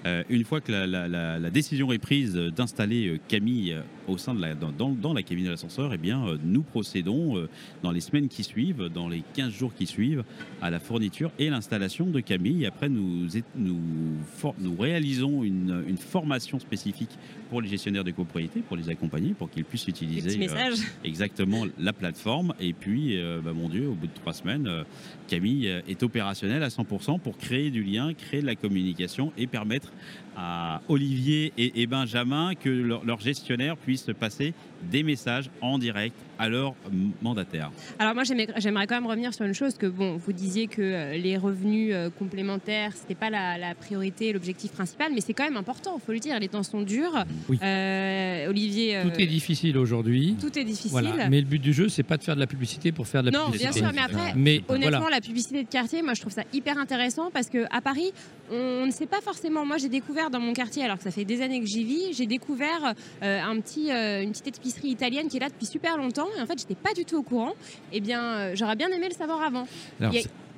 Euh, 0.06 0.22
une 0.28 0.44
fois 0.44 0.60
que 0.60 0.72
la, 0.72 0.86
la- 0.86 1.08
la- 1.08 1.38
la 1.38 1.50
décision 1.50 1.92
est 1.92 1.98
prise 1.98 2.34
d'installer 2.34 3.08
euh, 3.08 3.18
Camille 3.28 3.72
euh, 3.74 3.82
au 4.08 4.18
sein 4.18 4.34
de 4.34 4.40
la, 4.40 4.54
dans, 4.54 5.12
la 5.12 5.22
cabine 5.22 5.44
de 5.44 5.50
l'ascenseur, 5.50 5.92
eh 5.94 5.98
bien, 5.98 6.26
euh, 6.26 6.36
nous 6.44 6.62
procédons 6.62 7.36
euh, 7.36 7.48
dans 7.82 7.90
les 7.92 8.00
semaines 8.00 8.28
qui 8.28 8.42
suivent, 8.42 8.88
dans 8.92 9.08
les 9.08 9.22
15 9.34 9.52
jours 9.52 9.72
qui 9.74 9.86
suivent, 9.86 10.24
à 10.62 10.70
la 10.70 10.80
fourniture 10.80 11.30
et 11.38 11.48
l'installation 11.50 12.06
de 12.06 12.20
Camille. 12.20 12.66
Après, 12.66 12.88
nous, 12.88 13.28
nous, 13.56 14.76
réalisons 14.78 15.42
une, 15.44 15.84
une 15.88 15.96
formation 15.98 16.58
spécifique 16.58 17.10
pour 17.50 17.60
les 17.60 17.68
gestionnaires 17.68 18.04
de 18.04 18.10
copropriété, 18.10 18.60
pour 18.60 18.76
les 18.76 18.88
accompagner, 18.88 19.34
pour 19.34 19.50
qu'ils 19.50 19.64
puissent 19.64 19.86
utiliser 19.88 20.22
petits 20.28 20.36
euh, 20.36 20.40
messages 20.40 20.78
exactement 21.20 21.66
la 21.78 21.92
plateforme. 21.92 22.54
Et 22.60 22.72
puis, 22.72 23.18
euh, 23.18 23.40
bah, 23.44 23.52
mon 23.52 23.68
Dieu, 23.68 23.88
au 23.88 23.94
bout 23.94 24.06
de 24.06 24.14
trois 24.14 24.32
semaines, 24.32 24.66
euh, 24.66 24.84
Camille 25.28 25.66
est 25.86 26.02
opérationnelle 26.02 26.62
à 26.62 26.68
100% 26.70 27.18
pour 27.18 27.36
créer 27.36 27.70
du 27.70 27.82
lien, 27.82 28.14
créer 28.14 28.40
de 28.40 28.46
la 28.46 28.56
communication 28.56 29.32
et 29.36 29.46
permettre 29.46 29.92
à 30.36 30.80
Olivier 30.88 31.52
et, 31.58 31.82
et 31.82 31.86
Benjamin 31.86 32.54
que 32.54 32.68
leur, 32.68 33.04
leur 33.04 33.20
gestionnaire 33.20 33.76
puisse 33.76 34.06
passer 34.18 34.54
des 34.90 35.02
messages 35.02 35.50
en 35.60 35.78
direct 35.78 36.16
à 36.38 36.48
leur 36.48 36.74
mandataire. 37.20 37.70
Alors 37.98 38.14
moi 38.14 38.22
j'aimerais 38.24 38.86
quand 38.86 38.94
même 38.94 39.06
revenir 39.06 39.34
sur 39.34 39.44
une 39.44 39.52
chose 39.52 39.74
que 39.74 39.86
bon 39.86 40.16
vous 40.16 40.32
disiez 40.32 40.68
que 40.68 40.80
euh, 40.80 41.18
les 41.18 41.36
revenus 41.36 41.90
euh, 41.92 42.08
complémentaires 42.08 42.92
c'était 42.94 43.14
pas 43.14 43.28
la, 43.28 43.58
la 43.58 43.74
priorité 43.74 44.32
l'objectif 44.32 44.72
principal 44.72 45.12
mais 45.14 45.20
c'est 45.20 45.34
quand 45.34 45.44
même 45.44 45.58
important 45.58 45.98
faut 46.04 46.12
le 46.12 46.18
dire 46.18 46.38
les 46.40 46.48
temps 46.48 46.62
sont 46.62 46.80
durs 46.80 47.24
Oui. 47.50 47.58
Euh, 47.62 48.48
Olivier 48.48 48.96
euh, 48.96 49.02
Tout 49.04 49.20
est 49.20 49.26
difficile 49.26 49.76
aujourd'hui. 49.76 50.34
tout 50.40 50.58
est 50.58 50.64
difficile 50.64 50.90
Voilà. 50.92 51.28
Mais 51.28 51.40
le 51.40 51.46
but 51.46 51.58
du 51.60 51.74
jeu, 51.74 51.90
c'est 51.90 52.02
pas 52.02 52.16
de 52.16 52.22
faire 52.22 52.36
de 52.36 52.40
la 52.40 52.46
publicité 52.46 52.90
pour 52.90 53.06
faire 53.06 53.22
de 53.22 53.30
la 53.30 53.38
non 53.38 53.50
bien 53.50 53.68
publicité. 53.68 53.78
sûr 53.80 53.90
mais 53.94 54.00
après 54.00 54.32
Mais 54.34 54.62
Honnêtement, 54.68 55.00
voilà. 55.00 55.16
la 55.16 55.20
publicité 55.20 55.62
de 55.64 55.68
quartier, 55.68 56.00
moi 56.02 56.14
je 56.14 56.22
trouve 56.22 56.32
ça 56.32 56.44
hyper 56.54 56.78
intéressant 56.78 57.30
parce 57.30 57.48
que 57.50 57.66
à 57.70 57.82
Paris, 57.82 58.12
on 58.50 58.86
ne 58.86 58.90
sait 58.90 59.06
pas 59.06 59.20
forcément. 59.20 59.64
Moi, 59.64 59.76
j'ai 59.78 59.88
découvert 59.88 60.29
dans 60.30 60.40
mon 60.40 60.52
quartier, 60.52 60.82
alors 60.84 60.96
que 60.98 61.02
ça 61.04 61.10
fait 61.10 61.24
des 61.24 61.42
années 61.42 61.60
que 61.60 61.66
j'y 61.66 61.84
vis, 61.84 62.12
j'ai 62.12 62.26
découvert 62.26 62.94
euh, 63.22 63.40
un 63.42 63.60
petit, 63.60 63.90
euh, 63.90 64.22
une 64.22 64.30
petite 64.30 64.48
épicerie 64.58 64.88
italienne 64.88 65.28
qui 65.28 65.36
est 65.36 65.40
là 65.40 65.48
depuis 65.48 65.66
super 65.66 65.96
longtemps. 65.96 66.28
Et 66.38 66.40
en 66.40 66.46
fait, 66.46 66.58
j'étais 66.58 66.74
pas 66.74 66.94
du 66.94 67.04
tout 67.04 67.16
au 67.16 67.22
courant. 67.22 67.52
Eh 67.92 68.00
bien, 68.00 68.22
euh, 68.24 68.52
j'aurais 68.54 68.76
bien 68.76 68.88
aimé 68.88 69.08
le 69.08 69.14
savoir 69.14 69.42
avant. 69.42 69.66
Alors, 70.00 70.12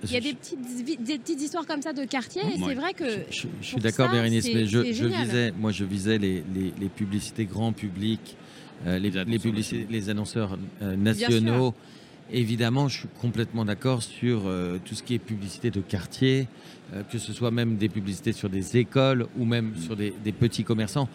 Il 0.05 0.11
y 0.11 0.17
a- 0.17 0.21
des 0.21 0.35
petites, 0.35 0.59
vi- 0.85 0.97
des 0.97 1.19
petites 1.19 1.41
histoires 1.41 1.65
comme 1.67 1.81
ça 1.81 1.93
de 1.93 2.05
quartier. 2.05 2.43
Et 2.43 2.61
Ouais. 2.61 2.69
c'est 2.69 2.75
vrai 2.75 2.93
que 2.93 3.05
Je, 3.31 3.43
je- 3.43 3.49
je 3.61 3.67
suis 3.67 3.77
d'accord, 3.79 4.11
Bérénice, 4.11 4.47
mais 4.53 4.67
je, 4.67 4.79
visais, 4.81 5.53
moi, 5.53 5.71
je 5.71 5.85
visais 5.85 6.19
les, 6.19 6.43
les- 6.55 6.73
les 6.81 6.89
publicités 6.89 7.45
grand 7.45 7.73
public, 7.73 8.37
euh, 8.87 8.99
les, 8.99 9.11
Les 9.11 9.17
annonceurs 9.19 9.27
les 9.33 9.39
publicités- 9.39 9.87
les 9.89 10.09
annonceurs 10.11 10.59
euh, 10.83 10.95
sûr. 10.95 10.99
nationaux. 10.99 11.75
Évidemment, 12.33 12.89
je 12.89 13.01
suis 13.01 13.09
complètement 13.21 13.65
d'accord 13.65 14.03
sur 14.03 14.43
euh, 14.47 14.79
tout 14.85 14.95
ce 14.95 15.03
qui 15.03 15.15
est 15.15 15.19
publicité 15.19 15.71
de 15.71 15.81
quartier, 15.81 16.49
euh, 16.95 17.03
que 17.03 17.19
ce 17.19 17.33
soit 17.33 17.51
même 17.51 17.77
des 17.77 17.89
publicités 17.91 18.33
sur 18.33 18.49
des 18.49 18.77
écoles 18.79 19.27
ou 19.39 19.45
même 19.45 19.73
sur 19.77 19.97
des, 19.97 20.15
des 20.25 20.33
petits 20.33 20.65
commerçants. 20.65 21.09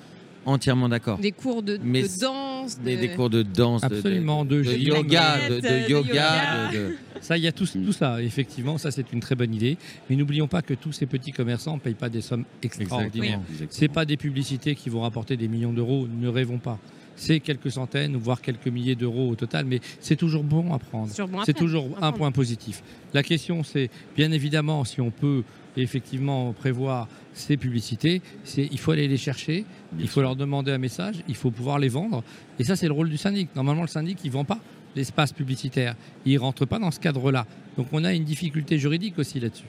Entièrement 0.46 0.88
d'accord. 0.88 1.18
des 1.18 1.34
cours 1.34 1.62
de, 1.62 1.78
Mais 1.84 2.04
de 2.04 2.20
danse, 2.22 2.80
de... 2.80 2.86
Des, 2.86 2.96
des 2.96 3.10
cours 3.10 3.30
de 3.30 3.42
danse, 3.44 3.82
de- 3.82 3.90
de- 3.90 3.96
Absolument, 3.96 4.46
de, 4.46 4.62
de, 4.62 4.72
yoga, 4.78 5.50
de, 5.50 5.56
de 5.56 5.60
de 5.60 6.72
de- 6.72 6.90
de- 6.90 6.96
Ça, 7.20 7.36
il 7.38 7.44
y 7.44 7.48
a 7.48 7.52
tout, 7.52 7.66
Mm. 7.76 7.84
tout 7.86 7.92
ça. 7.92 8.22
Effectivement, 8.24 8.78
ça, 8.78 8.92
c'est 8.92 9.12
une 9.12 9.20
très 9.20 9.36
bonne 9.36 9.54
idée. 9.54 9.78
Mais 10.10 10.16
n'oublions 10.16 10.48
pas 10.48 10.62
que 10.62 10.74
tous 10.74 10.94
ces 10.94 11.06
petits 11.06 11.34
commerçants 11.34 11.76
ne 11.76 11.82
payent 11.82 11.96
pas 11.96 12.08
des 12.08 12.22
sommes 12.22 12.46
extraordinaires. 12.64 13.42
C'est 13.70 13.90
pas 13.90 14.06
des 14.06 14.16
publicités 14.16 14.74
qui 14.76 14.90
vont 14.90 15.02
rapporter 15.02 15.36
des 15.36 15.50
millions 15.50 15.74
d'euros. 15.74 16.08
Ne 16.08 16.30
rêvons 16.30 16.60
pas. 16.60 16.80
C'est 17.18 17.40
quelques 17.40 17.72
centaines, 17.72 18.16
voire 18.16 18.42
quelques 18.42 18.68
milliers 18.68 18.96
d'euros 18.96 19.30
au 19.30 19.36
total, 19.36 19.66
mais 19.66 19.80
c'est 20.00 20.16
toujours 20.16 20.44
bon 20.44 20.72
à 20.74 20.80
prendre. 20.80 21.10
C'est 21.46 21.54
toujours 21.56 21.90
un 22.02 22.12
point 22.12 22.32
positif. 22.32 22.84
La 23.14 23.24
question, 23.24 23.64
c'est 23.64 23.90
bien 24.16 24.32
évidemment 24.32 24.86
si 24.86 25.02
on 25.02 25.10
peut 25.12 25.44
effectivement 25.76 26.54
prévoir 26.54 27.08
ces 27.34 27.58
publicités, 27.58 28.22
c'est 28.44 28.68
il 28.72 28.80
faut 28.80 28.92
aller 28.92 29.08
les 29.08 29.18
chercher, 29.18 29.66
Bien 29.92 30.02
il 30.04 30.08
faut 30.08 30.14
sûr. 30.14 30.22
leur 30.24 30.36
demander 30.36 30.72
un 30.72 30.78
message, 30.78 31.18
il 31.28 31.36
faut 31.36 31.52
pouvoir 31.52 31.78
les 31.80 31.90
vendre. 31.90 32.24
Et 32.60 32.64
ça, 32.64 32.76
c'est 32.76 32.88
le 32.88 32.94
rôle 32.94 33.10
du 33.10 33.18
syndic. 33.18 33.50
Normalement, 33.56 33.84
le 33.84 33.88
syndic, 33.88 34.20
il 34.24 34.32
vend 34.32 34.46
pas 34.46 34.60
l'espace 34.96 35.34
publicitaire. 35.34 35.96
Il 36.26 36.38
rentre 36.40 36.66
pas 36.66 36.80
dans 36.80 36.90
ce 36.92 37.00
cadre-là. 37.00 37.46
Donc, 37.78 37.88
on 37.92 38.04
a 38.04 38.14
une 38.14 38.24
difficulté 38.24 38.80
juridique 38.80 39.20
aussi 39.20 39.40
là-dessus. 39.40 39.66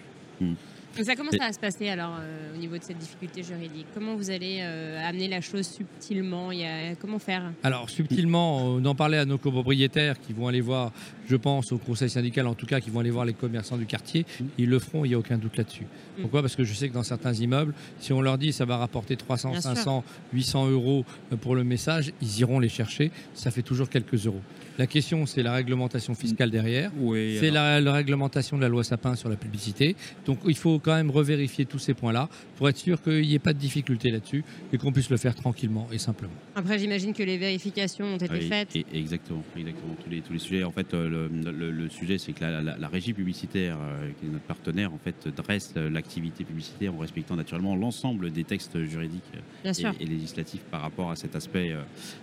Donc 0.99 1.07
ça, 1.07 1.15
comment 1.15 1.31
ça 1.31 1.39
va 1.39 1.53
se 1.53 1.59
passer 1.59 1.89
alors 1.89 2.17
euh, 2.21 2.55
au 2.55 2.59
niveau 2.59 2.77
de 2.77 2.83
cette 2.83 2.99
difficulté 2.99 3.43
juridique 3.43 3.87
Comment 3.95 4.15
vous 4.15 4.31
allez 4.31 4.59
euh, 4.61 5.09
amener 5.09 5.29
la 5.29 5.41
chose 5.41 5.67
subtilement? 5.67 6.53
Il 6.53 6.61
y 6.61 6.65
a... 6.65 6.95
Comment 7.01 7.19
faire? 7.19 7.53
Alors 7.63 7.91
subtilement, 7.91 8.59
on 8.65 8.85
en 8.85 8.95
parlait 8.95 9.19
à 9.19 9.25
nos 9.25 9.39
copropriétaires 9.39 10.21
qui 10.21 10.33
vont 10.33 10.49
aller 10.49 10.61
voir, 10.61 10.93
je 11.29 11.37
pense 11.37 11.73
au 11.73 11.79
conseil 11.79 12.11
syndical 12.11 12.47
en 12.47 12.55
tout 12.55 12.67
cas, 12.67 12.81
qui 12.81 12.91
vont 12.91 13.01
aller 13.01 13.11
voir 13.11 13.25
les 13.25 13.33
commerçants 13.33 13.77
du 13.77 13.87
quartier. 13.87 14.27
Ils 14.59 14.69
le 14.69 14.79
feront, 14.79 15.05
il 15.05 15.09
n'y 15.09 15.15
a 15.15 15.19
aucun 15.19 15.39
doute 15.39 15.57
là-dessus. 15.57 15.85
Mm. 16.19 16.23
Pourquoi? 16.23 16.43
Parce 16.43 16.57
que 16.57 16.65
je 16.65 16.75
sais 16.75 16.89
que 16.89 16.95
dans 16.95 17.03
certains 17.03 17.35
immeubles, 17.35 17.75
si 18.01 18.13
on 18.13 18.21
leur 18.21 18.39
dit 18.39 18.53
ça 18.53 18.65
va 18.65 18.77
rapporter 18.77 19.17
300, 19.17 19.51
Bien 19.53 19.61
sûr. 19.61 19.71
500, 19.77 20.05
800 20.35 20.69
euros 20.69 21.05
pour 21.41 21.55
le 21.55 21.65
message, 21.65 22.13
ils 22.21 22.41
iront 22.41 22.59
les 22.61 22.69
chercher. 22.69 23.11
Ça 23.35 23.51
fait 23.51 23.63
toujours 23.63 23.89
quelques 23.89 24.27
euros. 24.27 24.41
La 24.79 24.87
question, 24.87 25.27
c'est 25.27 25.43
la 25.43 25.55
réglementation 25.55 26.15
fiscale 26.15 26.51
derrière. 26.51 26.93
Oui, 26.99 27.37
C'est 27.41 27.49
alors- 27.49 27.63
la, 27.65 27.81
la 27.81 27.93
réglementation 27.93 28.57
de 28.57 28.63
la 28.63 28.69
loi 28.69 28.85
Sapin 28.85 29.17
sur 29.17 29.29
la 29.29 29.37
publicité. 29.37 29.97
Donc 30.25 30.39
il 30.47 30.57
faut 30.57 30.69
faut 30.69 30.79
quand 30.89 30.95
même 30.97 31.11
revérifier 31.11 31.67
tous 31.67 31.79
ces 31.79 31.93
points-là 31.93 32.31
pour 32.57 32.67
être 32.71 32.79
sûr 32.79 33.03
qu'il 33.03 33.21
n'y 33.21 33.35
ait 33.35 33.39
pas 33.39 33.53
de 33.53 33.59
difficulté 33.59 34.11
là-dessus 34.11 34.43
et 34.73 34.79
qu'on 34.79 34.91
puisse 34.91 35.11
le 35.11 35.19
faire 35.19 35.35
tranquillement 35.35 35.87
et 35.93 35.99
simplement. 35.99 36.33
Après, 36.57 36.79
j'imagine 36.79 37.13
que 37.13 37.23
les 37.23 37.37
vérifications 37.37 38.07
ont 38.07 38.17
été 38.17 38.33
Oui, 38.33 38.49
faites. 38.49 38.75
et- 38.75 38.87
exactement, 38.95 39.43
exactement. 39.55 39.95
Tous 40.03 40.09
les, 40.09 40.21
tous 40.23 40.33
les 40.33 40.39
sujets. 40.39 40.65
En 40.65 40.71
fait, 40.73 40.95
euh, 40.95 41.29
le, 41.29 41.53
le- 41.53 41.71
le 41.71 41.89
sujet, 41.91 42.17
c'est 42.17 42.33
que 42.33 42.41
la, 42.43 42.63
la- 42.63 42.79
la 42.79 42.89
régie 42.89 43.13
publicitaire, 43.13 43.77
euh, 43.79 44.09
qui 44.19 44.25
est 44.27 44.31
notre 44.31 44.47
partenaire, 44.47 44.95
en 44.95 44.99
fait, 44.99 45.29
dresse 45.37 45.75
euh, 45.77 45.91
l'activité 45.91 46.43
publicitaire 46.45 46.95
en 46.95 46.99
respectant 46.99 47.37
naturellement 47.37 47.77
l'ensemble 47.77 48.31
des 48.33 48.45
textes 48.45 48.83
juridiques 48.87 49.23
et, 49.67 49.69
et 50.01 50.07
législatifs 50.07 50.63
par 50.71 50.81
rapport 50.81 51.11
à 51.11 51.17
cet 51.17 51.37
aspect, 51.37 51.75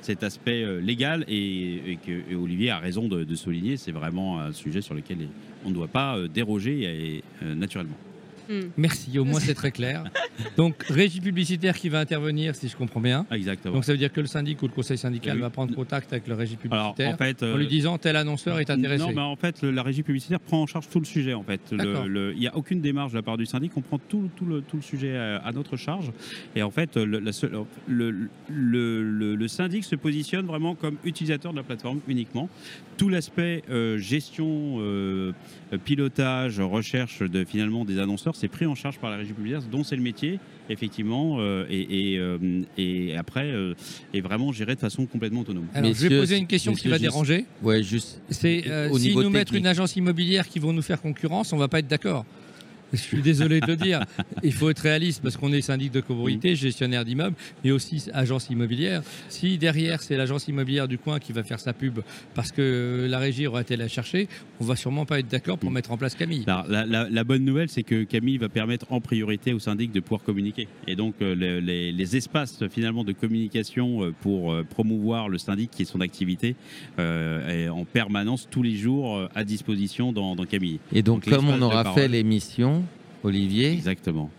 cet 0.01 0.23
aspect 0.23 0.65
légal. 0.81 1.23
Et, 1.27 1.91
et 1.91 1.97
que 1.97 2.11
et 2.31 2.35
Olivier 2.35 2.71
a 2.71 2.79
raison 2.79 3.07
de, 3.07 3.23
de 3.23 3.35
souligner, 3.35 3.77
c'est 3.77 3.91
vraiment 3.91 4.39
un 4.39 4.53
sujet 4.53 4.81
sur 4.81 4.95
lequel 4.95 5.17
on 5.63 5.69
ne 5.69 5.75
doit 5.75 5.87
pas 5.87 6.17
déroger 6.33 6.81
et, 6.83 7.23
naturellement. 7.55 7.95
Hmm. 8.49 8.69
Merci, 8.77 9.17
au 9.19 9.25
moins 9.25 9.39
c'est 9.39 9.53
très 9.53 9.71
clair. 9.71 10.03
Donc, 10.57 10.83
régie 10.89 11.21
publicitaire 11.21 11.75
qui 11.77 11.89
va 11.89 11.99
intervenir, 11.99 12.55
si 12.55 12.67
je 12.67 12.75
comprends 12.75 12.99
bien. 12.99 13.25
Exactement. 13.31 13.73
Donc, 13.75 13.85
ça 13.85 13.91
veut 13.93 13.97
dire 13.97 14.11
que 14.11 14.21
le 14.21 14.27
syndic 14.27 14.61
ou 14.61 14.67
le 14.67 14.73
conseil 14.73 14.97
syndical 14.97 15.35
Oui. 15.37 15.41
va 15.41 15.49
prendre 15.49 15.73
contact 15.73 16.11
avec 16.13 16.27
le 16.27 16.33
régie 16.35 16.57
Alors, 16.69 16.93
publicitaire 16.95 17.13
en 17.13 17.17
fait, 17.17 17.43
en 17.43 17.57
lui 17.57 17.65
euh, 17.65 17.69
disant 17.69 17.97
tel 17.97 18.15
annonceur 18.15 18.59
est 18.59 18.69
intéressé. 18.69 19.03
Non, 19.03 19.11
mais 19.13 19.21
en 19.21 19.35
fait, 19.35 19.61
le- 19.61 19.71
la 19.71 19.81
régie 19.83 20.03
publicitaire 20.03 20.39
prend 20.39 20.61
en 20.61 20.67
charge 20.67 20.89
tout 20.89 20.99
le 20.99 21.05
sujet. 21.05 21.33
En 21.33 21.43
fait, 21.43 21.61
il 21.71 22.35
n'y 22.39 22.47
a 22.47 22.55
aucune 22.55 22.81
démarche 22.81 23.11
de 23.13 23.17
la 23.17 23.23
part 23.23 23.37
du 23.37 23.45
syndic. 23.45 23.71
On 23.77 23.81
prend 23.81 23.97
tout, 23.97 24.29
tout 24.35 24.45
le, 24.45 24.61
tout 24.61 24.75
le 24.77 24.81
sujet 24.81 25.15
à, 25.17 25.37
à 25.37 25.51
notre 25.51 25.77
charge. 25.77 26.11
Et 26.55 26.61
en 26.63 26.71
fait, 26.71 26.97
le, 26.97 27.19
la 27.19 27.31
seule- 27.31 27.53
le, 27.87 28.11
le- 28.49 29.03
le- 29.03 29.35
le 29.35 29.47
syndic 29.47 29.83
se 29.85 29.95
positionne 29.95 30.45
vraiment 30.45 30.75
comme 30.75 30.97
utilisateur 31.05 31.51
de 31.51 31.57
la 31.57 31.63
plateforme 31.63 31.99
uniquement. 32.07 32.49
Tout 32.97 33.09
l'aspect 33.09 33.63
euh, 33.69 33.97
gestion, 33.97 34.77
euh, 34.79 35.31
pilotage, 35.83 36.59
recherche 36.59 37.19
de 37.19 37.43
finalement 37.45 37.85
des 37.85 37.99
annonceurs, 37.99 38.34
c'est 38.37 38.47
pris 38.47 38.65
en 38.65 38.75
charge 38.75 38.99
par 38.99 39.09
la 39.09 39.17
régie 39.17 39.33
publicitaire, 39.33 39.67
dont 39.71 39.83
c'est 39.83 39.95
le 39.95 40.01
métier, 40.01 40.39
effectivement. 40.69 41.37
euh, 41.39 41.65
et, 41.69 42.13
et, 42.13 42.19
euh, 42.19 42.37
et 42.77 43.15
après, 43.17 43.45
euh, 43.45 43.73
est 44.13 44.21
vraiment 44.21 44.51
géré 44.51 44.75
de 44.75 44.79
façon 44.79 45.05
complètement 45.05 45.41
autonome. 45.41 45.67
Alors, 45.73 45.93
je 45.93 46.07
vais 46.07 46.19
poser 46.19 46.37
une 46.37 46.47
question 46.47 46.73
qui 46.73 46.87
va 46.87 46.95
juste- 46.95 47.03
déranger. 47.03 47.45
Ouais, 47.63 47.81
juste. 47.83 48.21
C'est 48.29 48.63
euh, 48.67 48.89
niveau 48.89 49.23
nous 49.23 49.29
mettent 49.29 49.45
technique. 49.47 49.61
une 49.61 49.67
agence 49.67 49.95
immobilière 49.95 50.47
qui 50.47 50.59
vont 50.59 50.73
nous 50.73 50.81
faire 50.81 51.01
concurrence, 51.01 51.53
on 51.53 51.57
va 51.57 51.67
pas 51.67 51.79
être 51.79 51.87
d'accord. 51.87 52.25
Je 52.95 53.01
suis 53.01 53.21
désolé 53.21 53.59
de 53.59 53.67
le 53.67 53.75
dire. 53.75 54.01
Il 54.43 54.53
faut 54.53 54.69
être 54.69 54.79
réaliste 54.79 55.21
parce 55.21 55.37
qu'on 55.37 55.51
est 55.53 55.61
syndic 55.61 55.91
de 55.91 56.01
copropriété, 56.01 56.55
gestionnaire 56.55 57.05
d'immeubles, 57.05 57.35
mais 57.63 57.71
aussi 57.71 58.03
agence 58.13 58.49
immobilière. 58.49 59.01
Si 59.29 59.57
derrière 59.57 60.01
c'est 60.01 60.17
l'agence 60.17 60.47
immobilière 60.47 60.87
du 60.87 60.97
coin 60.97 61.19
qui 61.19 61.33
va 61.33 61.43
faire 61.43 61.59
sa 61.59 61.73
pub 61.73 61.99
parce 62.33 62.51
que 62.51 63.05
la 63.09 63.19
régie 63.19 63.47
aura 63.47 63.61
été 63.61 63.75
la 63.75 63.87
chercher, 63.87 64.27
on 64.59 64.65
va 64.65 64.75
sûrement 64.75 65.05
pas 65.05 65.19
être 65.19 65.27
d'accord 65.27 65.57
pour 65.57 65.71
mettre 65.71 65.91
en 65.91 65.97
place 65.97 66.15
Camille. 66.15 66.43
Alors, 66.47 66.65
la, 66.67 66.85
la- 66.85 67.09
la 67.09 67.23
bonne 67.23 67.43
nouvelle, 67.43 67.69
c'est 67.69 67.83
que 67.83 68.03
Camille 68.03 68.37
va 68.37 68.49
permettre 68.49 68.85
en 68.91 69.01
priorité 69.01 69.53
au 69.53 69.59
syndic 69.59 69.91
de 69.91 69.99
pouvoir 69.99 70.23
communiquer. 70.23 70.67
Et 70.87 70.95
donc, 70.95 71.15
euh, 71.21 71.35
le- 71.35 71.59
les, 71.59 71.91
les 71.91 72.15
espaces 72.17 72.63
finalement 72.69 73.03
de 73.03 73.11
communication 73.11 74.03
euh, 74.05 74.13
pour 74.21 74.53
euh, 74.53 74.63
promouvoir 74.63 75.27
le 75.29 75.37
syndic 75.37 75.71
qui 75.71 75.81
est 75.81 75.85
son 75.85 76.01
activité 76.01 76.55
euh, 76.99 77.65
est 77.65 77.69
en 77.69 77.83
permanence 77.85 78.47
tous 78.49 78.63
les 78.63 78.75
jours 78.75 79.27
à 79.35 79.43
disposition 79.43 80.11
dans, 80.13 80.35
dans 80.35 80.45
Camille. 80.45 80.79
Et 80.93 81.01
donc, 81.03 81.25
Donc, 81.25 81.33
comme 81.35 81.49
on 81.49 81.61
aura 81.61 81.93
fait 81.93 82.07
l'émission, 82.07 82.83
Olivier, 83.25 83.73
Exactement. 83.73 84.29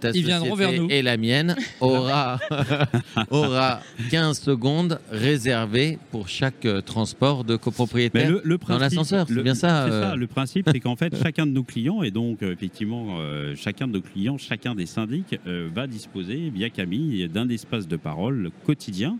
ta 0.00 0.10
Ils 0.12 0.24
viendront 0.24 0.54
vers 0.54 0.72
nous. 0.72 0.88
et 0.90 1.02
la 1.02 1.16
mienne 1.18 1.54
aura, 1.80 2.38
aura 3.30 3.80
15 4.10 4.40
secondes 4.40 4.98
réservées 5.12 5.98
pour 6.10 6.28
chaque 6.28 6.64
euh, 6.64 6.80
transport 6.80 7.44
de 7.44 7.52
Mais 7.52 7.58
copropriétaire. 7.58 8.30
le, 8.30 8.40
le 8.42 8.56
principe, 8.58 8.80
l'ascenseur, 8.80 9.26
c'est 9.28 9.34
le- 9.34 9.42
bien 9.42 9.54
ça, 9.54 9.86
c'est 9.88 9.92
euh. 9.94 10.16
Le 10.16 10.26
principe, 10.26 10.68
c'est 10.72 10.80
qu'en 10.80 10.96
fait, 10.96 11.14
chacun 11.22 11.46
de 11.46 11.52
nos 11.52 11.64
clients, 11.64 12.02
et 12.02 12.10
donc 12.10 12.42
euh, 12.42 12.52
effectivement, 12.52 13.18
euh, 13.20 13.54
chacun 13.56 13.86
de 13.88 13.92
nos 13.92 14.00
clients, 14.00 14.38
chacun 14.38 14.74
des 14.74 14.86
syndics, 14.86 15.38
euh, 15.46 15.68
va 15.74 15.86
disposer 15.86 16.50
via 16.50 16.70
Camille 16.70 17.28
d'un 17.28 17.48
espace 17.50 17.86
de 17.86 17.96
parole 17.96 18.50
quotidien, 18.64 19.18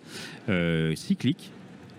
euh, 0.48 0.94
cyclique, 0.96 1.50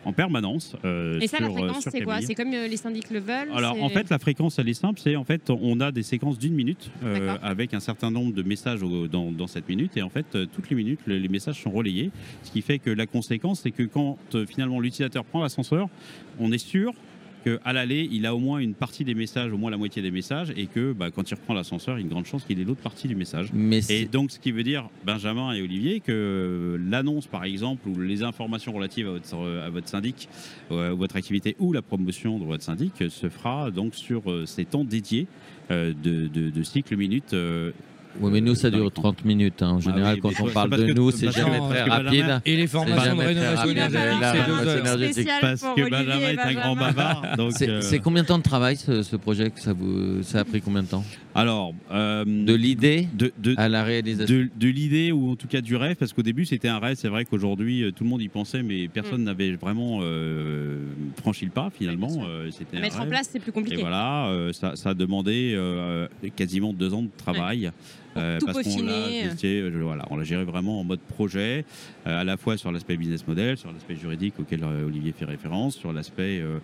en 0.05 0.13
permanence. 0.13 0.75
euh, 0.85 1.19
Et 1.21 1.27
ça, 1.27 1.37
la 1.39 1.47
sur, 1.47 1.55
euh, 1.57 1.59
fréquence, 1.67 1.87
c'est 1.91 2.01
quoi. 2.01 2.21
C'est 2.21 2.35
comme 2.35 2.53
euh, 2.53 2.67
les 2.67 2.77
syndics 2.77 3.09
le 3.11 3.19
veulent 3.19 3.51
Alors 3.55 3.81
en 3.81 3.89
fait 3.89 4.09
la 4.09 4.17
fréquence 4.19 4.57
elle 4.59 4.69
est 4.69 4.73
simple, 4.73 4.99
c'est 5.03 5.15
en 5.15 5.23
fait 5.23 5.49
on 5.49 5.79
a 5.79 5.91
des 5.91 6.03
séquences 6.03 6.39
d'une 6.39 6.53
minute 6.53 6.89
euh, 7.03 7.37
avec 7.41 7.73
un 7.73 7.79
certain 7.79 8.09
nombre 8.09 8.33
de 8.33 8.41
messages 8.43 8.81
au- 8.83 9.07
dans, 9.07 9.31
dans 9.31 9.47
cette 9.47 9.69
minute 9.69 9.95
et 9.97 10.01
en 10.01 10.09
fait 10.09 10.25
toutes 10.53 10.69
les 10.69 10.75
minutes 10.75 11.01
le- 11.05 11.17
les 11.19 11.27
messages 11.27 11.61
sont 11.61 11.71
relayés, 11.71 12.09
ce 12.43 12.51
qui 12.51 12.61
fait 12.61 12.79
que 12.79 12.89
la 12.89 13.05
conséquence 13.05 13.61
c'est 13.61 13.71
que 13.71 13.83
quand 13.83 14.17
finalement 14.47 14.79
l'utilisateur 14.79 15.23
prend 15.23 15.41
l'ascenseur, 15.43 15.87
on 16.39 16.51
est 16.51 16.57
sûr 16.57 16.93
qu'à 17.43 17.73
l'aller, 17.73 18.07
il 18.11 18.25
a 18.25 18.35
au 18.35 18.39
moins 18.39 18.59
une 18.59 18.73
partie 18.73 19.03
des 19.03 19.13
messages, 19.13 19.51
au 19.51 19.57
moins 19.57 19.71
la 19.71 19.77
moitié 19.77 20.01
des 20.01 20.11
messages, 20.11 20.51
et 20.55 20.67
que 20.67 20.93
bah, 20.93 21.11
quand 21.11 21.29
il 21.29 21.33
reprend 21.35 21.53
l'ascenseur, 21.53 21.97
il 21.97 22.01
y 22.01 22.03
a 22.03 22.05
une 22.05 22.11
grande 22.11 22.25
chance 22.25 22.43
qu'il 22.45 22.59
ait 22.59 22.63
l'autre 22.63 22.81
partie 22.81 23.07
du 23.07 23.15
message. 23.15 23.49
Mais 23.53 23.79
Et 23.89 24.05
donc, 24.05 24.31
ce 24.31 24.39
qui 24.39 24.51
veut 24.51 24.63
dire, 24.63 24.89
Benjamin 25.05 25.51
et 25.53 25.61
Olivier, 25.61 25.99
que 25.99 26.79
l'annonce, 26.89 27.27
par 27.27 27.43
exemple, 27.43 27.87
ou 27.87 27.99
les 27.99 28.23
informations 28.23 28.73
relatives 28.73 29.07
à 29.07 29.11
votre, 29.11 29.35
à 29.65 29.69
votre 29.69 29.87
syndic, 29.87 30.29
euh, 30.71 30.93
votre 30.93 31.15
activité 31.15 31.55
ou 31.59 31.73
la 31.73 31.81
promotion 31.81 32.39
de 32.39 32.45
votre 32.45 32.63
syndic 32.63 33.01
euh, 33.01 33.09
se 33.09 33.29
fera 33.29 33.71
donc 33.71 33.95
sur 33.95 34.29
euh, 34.31 34.45
ces 34.45 34.65
temps 34.65 34.83
dédiés 34.83 35.27
euh, 35.71 35.93
de, 36.03 36.27
de, 36.27 36.49
de 36.49 36.63
cycle 36.63 36.95
minute. 36.95 37.35
Ouais, 38.19 38.29
mais 38.31 38.41
nous, 38.41 38.55
ça 38.55 38.69
dure 38.69 38.91
temps. 38.91 39.01
30 39.03 39.25
minutes. 39.25 39.61
hein. 39.61 39.69
En 39.71 39.79
général, 39.79 40.15
oui, 40.15 40.21
quand 40.35 40.43
on 40.45 40.49
parle 40.49 40.69
de 40.71 40.93
nous, 40.93 41.11
c'est 41.11 41.31
jamais 41.31 41.59
très 41.69 41.83
rapide. 41.83 42.41
Et 42.45 42.55
les 42.57 42.67
formations 42.67 43.15
de 43.15 43.21
rénovation 43.21 43.69
énergétique, 43.69 45.29
parce 45.39 45.61
que 45.61 45.89
Benjamin 45.89 46.29
et 46.29 46.33
est 46.33 46.39
un 46.39 46.53
grand 46.53 46.75
bavard. 46.75 47.23
C'est 47.51 47.69
euh, 47.69 47.81
c'est 47.81 47.99
combien 47.99 48.23
de 48.23 48.27
temps 48.27 48.37
de 48.37 48.43
travail 48.43 48.77
ce, 48.77 49.03
ce 49.03 49.15
projet 49.15 49.49
que 49.49 49.59
ça, 49.59 49.73
vous, 49.73 50.23
ça 50.23 50.39
a 50.39 50.43
pris 50.45 50.61
combien 50.61 50.83
de 50.83 50.87
temps? 50.87 51.03
Alors, 51.35 51.73
euh, 51.91 52.23
De 52.25 52.53
l'idée 52.53 53.07
de, 53.13 53.31
de, 53.41 53.55
à 53.57 53.67
la 53.69 53.83
réalisation 53.83 54.33
de, 54.35 54.49
de 54.55 54.67
l'idée 54.67 55.11
ou 55.11 55.31
en 55.31 55.35
tout 55.35 55.47
cas 55.47 55.61
du 55.61 55.75
rêve, 55.75 55.95
parce 55.95 56.13
qu'au 56.13 56.21
début 56.21 56.45
c'était 56.45 56.67
un 56.67 56.79
rêve, 56.79 56.97
c'est 56.97 57.07
vrai 57.07 57.25
qu'aujourd'hui 57.25 57.83
euh, 57.83 57.91
tout 57.91 58.03
le 58.03 58.09
monde 58.09 58.21
y 58.21 58.27
pensait, 58.27 58.63
mais 58.63 58.87
personne 58.87 59.23
n'avait 59.23 59.51
vraiment 59.53 59.99
euh, 60.01 60.79
franchi 61.21 61.45
le 61.45 61.51
pas 61.51 61.69
finalement. 61.77 62.09
Mm. 62.09 62.25
Euh, 62.27 62.49
À 62.75 62.79
mettre 62.79 63.01
en 63.01 63.05
place, 63.07 63.29
c'est 63.31 63.39
plus 63.39 63.49
Et 63.49 63.53
compliqué. 63.53 63.81
voilà, 63.81 64.27
euh, 64.27 64.51
ça, 64.53 64.75
ça 64.75 64.89
a 64.89 64.93
demandé 64.93 65.53
euh, 65.55 66.07
quasiment 66.35 66.73
deux 66.73 66.93
ans 66.93 67.03
de 67.03 67.09
travail. 67.17 67.71
Euh, 68.17 68.39
tout 68.39 68.45
parce 68.45 68.63
qu'on 68.63 68.83
l'a 68.83 68.91
euh, 68.93 69.79
voilà, 69.81 70.05
on 70.09 70.17
l'a 70.17 70.23
géré 70.23 70.43
vraiment 70.43 70.79
en 70.79 70.83
mode 70.83 70.99
projet, 70.99 71.65
euh, 72.07 72.21
à 72.21 72.23
la 72.23 72.37
fois 72.37 72.57
sur 72.57 72.71
l'aspect 72.71 72.97
business 72.97 73.27
model, 73.27 73.57
sur 73.57 73.71
l'aspect 73.71 73.95
juridique 73.95 74.35
auquel 74.39 74.63
euh, 74.63 74.85
Olivier 74.85 75.11
fait 75.11 75.25
référence, 75.25 75.75
sur 75.75 75.93
l'aspect 75.93 76.41
euh, 76.41 76.59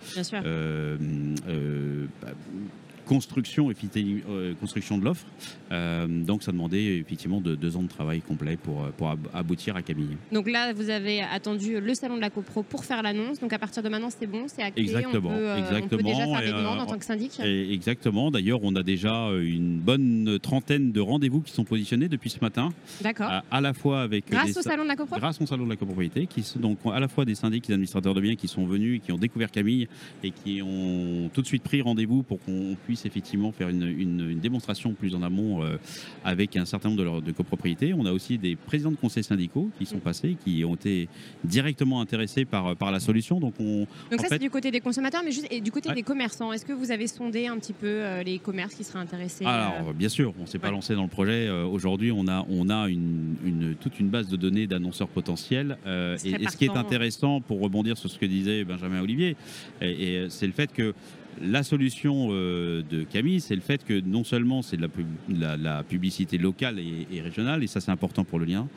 Euh, 3.07 3.09
construction, 3.09 3.69
euh, 3.69 4.97
de 4.99 5.03
l'offre. 5.03 5.25
Euh, 5.71 6.07
donc 6.07 6.43
ça 6.43 6.51
demandait 6.51 6.97
effectivement 6.97 7.41
de, 7.41 7.55
deux 7.55 7.75
ans 7.77 7.83
de 7.83 7.87
travail 7.87 8.21
complet 8.21 8.57
pour, 8.57 8.83
euh, 8.83 8.89
pour 8.97 9.15
aboutir 9.33 9.75
à 9.75 9.81
Camille. 9.81 10.17
Donc 10.31 10.49
là, 10.49 10.73
vous 10.73 10.89
avez 10.89 11.21
attendu 11.21 11.79
le 11.79 11.93
salon 11.93 12.15
de 12.15 12.21
la 12.21 12.29
CoPro 12.29 12.63
pour 12.63 12.85
faire 12.85 13.01
l'annonce. 13.03 13.39
Donc 13.39 13.53
à 13.53 13.59
partir 13.59 13.83
de 13.83 13.89
maintenant, 13.89 14.09
c'est 14.09 14.27
bon, 14.27 14.43
c'est 14.47 14.61
acté. 14.61 14.81
Exactement, 14.81 15.29
On 15.29 15.33
peut, 15.33 15.39
euh, 15.39 15.57
on 15.57 15.61
peut 15.61 15.75
exactement. 15.75 16.09
déjà 16.09 16.25
faire 16.27 16.41
des 16.41 16.57
demandes 16.57 16.79
en 16.79 16.85
tant 16.85 16.97
que 16.97 17.05
syndic. 17.05 17.39
Et 17.43 17.73
exactement, 17.73 18.31
d'ailleurs 18.31 18.59
on 18.63 18.75
a 18.75 18.83
déjà 18.83 19.29
une 19.39 19.77
bonne 19.79 20.39
trentaine 20.41 20.91
de 20.91 20.99
rendez-vous 20.99 21.41
qui 21.41 21.51
sont 21.51 21.63
positionnés 21.63 22.09
depuis 22.09 22.29
ce 22.29 22.39
matin, 22.41 22.69
D'accord. 23.01 23.27
à, 23.27 23.43
à 23.51 23.61
la 23.61 23.73
fois 23.73 24.01
avec... 24.01 24.29
Grâce 24.29 24.47
des 24.47 24.57
au 24.57 24.61
sa- 24.61 24.71
salon 24.71 24.83
de 24.83 24.89
la 24.89 24.95
CoPro 24.95 25.17
Grâce 25.17 25.41
au 25.41 25.45
salon 25.45 25.65
de 25.65 25.69
la 25.69 25.75
copropriété, 25.75 26.27
qui 26.27 26.43
sont 26.43 26.59
donc 26.59 26.77
à 26.93 26.99
la 26.99 27.07
fois 27.07 27.25
des 27.25 27.35
syndics 27.35 27.65
et 27.65 27.67
des 27.67 27.73
administrateurs 27.73 28.13
de 28.13 28.21
biens 28.21 28.35
qui 28.35 28.47
sont 28.47 28.65
venus 28.65 28.97
et 28.97 28.99
qui 28.99 29.11
ont 29.11 29.17
découvert 29.17 29.51
Camille 29.51 29.87
et 30.23 30.31
qui 30.31 30.61
ont 30.61 31.29
tout 31.33 31.41
de 31.41 31.47
suite 31.47 31.63
pris 31.63 31.81
rendez-vous 31.81 32.23
pour 32.23 32.39
qu'on 32.43 32.75
puisse 32.85 32.96
effectivement 33.05 33.51
faire 33.51 33.69
une, 33.69 33.83
une- 33.83 34.29
une 34.29 34.39
démonstration 34.39 34.93
plus 34.93 35.13
en 35.15 35.21
amont 35.23 35.63
euh, 35.63 35.77
avec 36.23 36.55
un 36.57 36.65
certain 36.65 36.89
nombre 36.89 36.99
de, 36.99 37.03
leurs- 37.05 37.21
de 37.21 37.31
copropriétés. 37.31 37.93
On 37.93 38.05
a 38.05 38.11
aussi 38.11 38.37
des 38.37 38.55
présidents 38.55 38.91
de 38.91 38.95
conseils 38.97 39.23
syndicaux 39.23 39.69
qui 39.77 39.85
sont 39.85 39.99
passés, 39.99 40.35
qui 40.43 40.63
ont 40.65 40.75
été 40.75 41.07
directement 41.43 42.01
intéressés 42.01 42.45
par, 42.45 42.75
par 42.75 42.91
la 42.91 42.99
solution. 42.99 43.39
Donc 43.39 43.53
on, 43.59 43.79
Donc 43.81 43.87
ça, 44.11 44.17
fait- 44.23 44.27
c'est 44.29 44.39
du 44.39 44.49
côté 44.49 44.71
des 44.71 44.79
consommateurs, 44.79 45.21
mais 45.23 45.31
juste 45.31 45.47
et 45.51 45.61
du 45.61 45.71
côté 45.71 45.89
Ouais. 45.89 45.95
des 45.95 46.03
commerçants. 46.03 46.51
Est-ce 46.53 46.65
que 46.65 46.73
vous 46.73 46.91
avez 46.91 47.07
sondé 47.07 47.47
un 47.47 47.57
petit 47.57 47.73
peu 47.73 47.87
euh, 47.87 48.23
les 48.23 48.39
commerces 48.39 48.75
qui 48.75 48.83
seraient 48.83 48.99
intéressés 48.99 49.45
euh, 49.45 49.47
Alors, 49.49 49.93
bien 49.93 50.09
sûr, 50.09 50.33
on 50.39 50.43
ne 50.43 50.47
s'est 50.47 50.59
pas 50.59 50.71
lancé 50.71 50.95
dans 50.95 51.03
le 51.03 51.09
projet. 51.09 51.47
Euh, 51.47 51.65
Aujourd'hui, 51.65 52.11
on 52.11 52.27
a, 52.27 52.45
on 52.49 52.69
a 52.69 52.87
une, 52.89 53.35
une- 53.45 53.75
toute 53.79 53.99
une 53.99 54.09
base 54.09 54.27
de 54.29 54.35
données 54.37 54.67
d'annonceurs 54.67 55.07
potentiels. 55.07 55.77
Et, 55.85 55.89
ce 56.17 56.57
qui 56.57 56.65
est 56.65 56.67
partants. 56.67 56.81
intéressant, 56.81 57.41
pour 57.41 57.59
rebondir 57.61 57.97
sur 57.97 58.09
ce 58.09 58.17
que 58.17 58.25
disait 58.25 58.63
Benjamin 58.63 59.01
Olivier, 59.01 59.35
et, 59.81 59.91
et 60.23 60.29
c'est 60.29 60.47
le 60.47 60.53
fait 60.53 60.71
que 60.71 60.93
la 61.41 61.63
solution 61.63 62.29
euh, 62.31 62.81
de 62.89 63.03
Camille, 63.03 63.39
c'est 63.41 63.55
le 63.55 63.61
fait 63.61 63.83
que 63.85 63.99
non 63.99 64.23
seulement 64.23 64.61
c'est 64.61 64.77
de 64.77 64.81
la, 64.81 64.87
pub- 64.87 65.05
la- 65.29 65.57
la 65.57 65.83
publicité 65.83 66.37
locale 66.37 66.79
et, 66.79 67.21
régionale, 67.21 67.63
et 67.63 67.67
ça 67.67 67.79
c'est 67.79 67.91
important 67.91 68.23
pour 68.23 68.39
le 68.39 68.45
lien, 68.45 68.67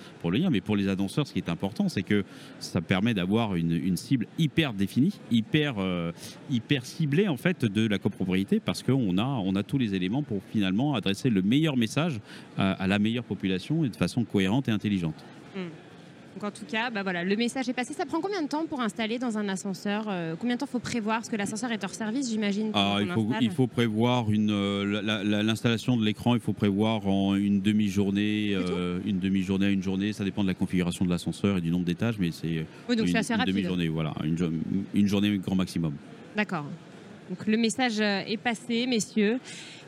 mais 0.51 0.61
pour 0.61 0.77
les 0.77 0.89
annonceurs, 0.89 1.27
ce 1.27 1.33
qui 1.33 1.39
est 1.39 1.49
important, 1.49 1.89
c'est 1.89 2.03
que 2.03 2.25
ça 2.59 2.81
permet 2.81 3.15
d'avoir 3.15 3.55
une, 3.55 3.97
cible 3.97 4.27
hyper 4.39 4.73
définie, 4.75 5.15
hyper, 5.31 5.75
euh, 5.79 6.13
hyper 6.51 6.85
ciblée 6.85 7.29
en 7.29 7.37
fait 7.37 7.65
de 7.65 7.87
la 7.87 7.99
copropriété, 7.99 8.61
parce 8.61 8.83
qu'on 8.83 9.19
a, 9.19 9.25
on 9.25 9.55
a 9.57 9.63
tous 9.63 9.79
les 9.79 9.95
éléments 9.95 10.23
pour 10.23 10.43
finalement 10.53 10.95
adresser 10.95 11.31
le 11.31 11.43
meilleur 11.43 11.77
message 11.77 12.21
à, 12.59 12.87
la 12.87 12.99
meilleure 12.99 13.25
population 13.25 13.83
de 13.83 13.97
façon 13.97 14.25
cohérente 14.25 14.69
et 14.69 14.73
intelligente. 14.73 15.15
Donc 16.35 16.45
en 16.45 16.51
tout 16.53 16.65
cas, 16.65 16.91
bah 16.91 17.03
voilà, 17.03 17.25
le 17.25 17.35
message 17.37 17.69
est 17.69 17.73
passé. 17.73 17.93
Ça 17.93 18.07
prend 18.07 18.21
combien 18.21 18.41
de 18.41 18.47
temps 18.47 18.65
pour 18.65 18.81
installer 18.81 19.19
dans 19.19 19.37
un 19.37 19.49
ascenseur 19.49 20.05
euh, 20.09 20.37
Combien 20.39 20.55
de 20.55 20.61
temps 20.61 20.67
faut 20.67 20.79
prévoir? 20.79 21.17
Parce 21.19 21.29
que 21.29 21.35
l'ascenseur 21.37 21.73
est 21.73 21.83
hors 21.83 21.93
service, 21.93 22.31
j'imagine. 22.31 22.71
Ah, 22.73 22.99
il, 23.01 23.09
faut, 23.09 23.23
installe. 23.27 23.39
il 23.43 23.51
faut 23.51 23.67
prévoir 23.67 24.31
une 24.31 24.51
euh, 24.53 25.03
la- 25.03 25.25
la- 25.25 25.43
l'installation 25.43 25.97
de 25.97 26.05
l'écran, 26.05 26.37
il 26.37 26.41
faut 26.41 26.53
prévoir 26.53 27.07
en 27.09 27.35
une 27.35 27.61
demi-journée, 27.61 28.53
euh, 28.55 29.01
une 29.05 29.19
demi-journée 29.19 29.67
à 29.67 29.71
une 29.71 29.83
journée. 29.83 30.13
Ça 30.13 30.23
dépend 30.25 30.43
de 30.43 30.49
la 30.49 30.55
configuration 30.55 31.05
de 31.05 31.11
l'ascenseur 31.11 31.59
et 31.59 31.61
du 31.61 31.71
nombre 31.71 31.85
d'étages, 31.85 32.17
mais 32.21 32.31
c'est 32.31 32.65
Oui, 32.89 32.95
donc 32.95 33.09
une, 33.09 33.17
assez 33.17 33.35
une 33.35 33.45
demi-journée, 33.45 33.89
voilà, 33.89 34.15
une, 34.23 34.37
une 34.95 35.07
journée 35.09 35.37
grand 35.39 35.57
maximum. 35.57 35.95
D'accord. 36.37 36.65
Donc 37.29 37.45
le 37.47 37.57
message 37.57 38.01
est 38.01 38.41
passé, 38.41 38.87
messieurs. 38.87 39.39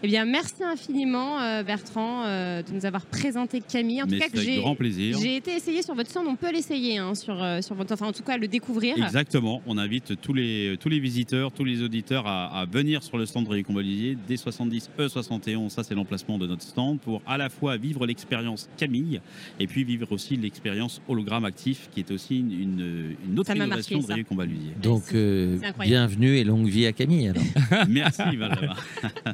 Eh 0.04 0.08
bien, 0.08 0.24
merci 0.24 0.64
infiniment, 0.64 1.40
euh, 1.40 1.62
Bertrand, 1.62 2.24
euh, 2.24 2.60
de 2.62 2.72
nous 2.72 2.84
avoir 2.84 3.06
présenté 3.06 3.60
Camille. 3.60 4.02
En 4.02 4.06
tout 4.06 4.10
mais 4.10 4.18
cas, 4.18 4.24
c'est 4.26 4.32
que 4.32 4.38
avec 4.38 4.48
j'ai 4.50 4.60
grand 4.60 4.74
plaisir. 4.74 5.16
j'ai 5.22 5.36
été 5.36 5.52
essayé 5.52 5.80
sur 5.82 5.94
votre 5.94 6.10
stand. 6.10 6.26
On 6.26 6.34
peut 6.34 6.50
l'essayer 6.50 6.98
hein, 6.98 7.14
sur, 7.14 7.40
euh, 7.40 7.60
sur 7.60 7.76
votre, 7.76 7.94
enfin 7.94 8.08
en 8.08 8.12
tout 8.12 8.24
cas 8.24 8.36
le 8.36 8.48
découvrir. 8.48 8.96
Exactement. 8.96 9.62
On 9.64 9.78
invite 9.78 10.20
tous 10.20 10.34
les, 10.34 10.76
tous 10.80 10.88
les 10.88 10.98
visiteurs, 10.98 11.52
tous 11.52 11.62
les 11.62 11.82
auditeurs 11.82 12.26
à, 12.26 12.46
à 12.46 12.64
venir 12.64 13.04
sur 13.04 13.16
le 13.16 13.26
stand 13.26 13.46
de 13.46 13.62
Combalier 13.62 14.18
D70 14.28 14.88
E71. 14.98 15.68
Ça, 15.68 15.84
c'est 15.84 15.94
l'emplacement 15.94 16.36
de 16.36 16.48
notre 16.48 16.62
stand 16.62 16.98
pour 16.98 17.22
à 17.24 17.38
la 17.38 17.48
fois 17.48 17.76
vivre 17.76 18.04
l'expérience 18.04 18.68
Camille 18.76 19.20
et 19.60 19.68
puis 19.68 19.84
vivre 19.84 20.10
aussi 20.10 20.36
l'expérience 20.36 21.00
hologramme 21.06 21.44
actif 21.44 21.88
qui 21.92 22.00
est 22.00 22.10
aussi 22.10 22.40
une, 22.40 22.52
une, 22.52 23.16
une 23.28 23.38
autre 23.38 23.54
innovation 23.54 23.98
marqué, 23.98 24.08
de 24.08 24.14
Ray 24.14 24.24
Combalier. 24.24 24.72
Donc, 24.82 25.14
euh, 25.14 25.58
bienvenue 25.78 26.38
et 26.38 26.42
longue 26.42 26.66
vie 26.66 26.86
à 26.86 26.92
Camille. 26.92 27.28
alors. 27.28 27.42
Merci, 27.88 28.22
Benjamin. 28.36 28.74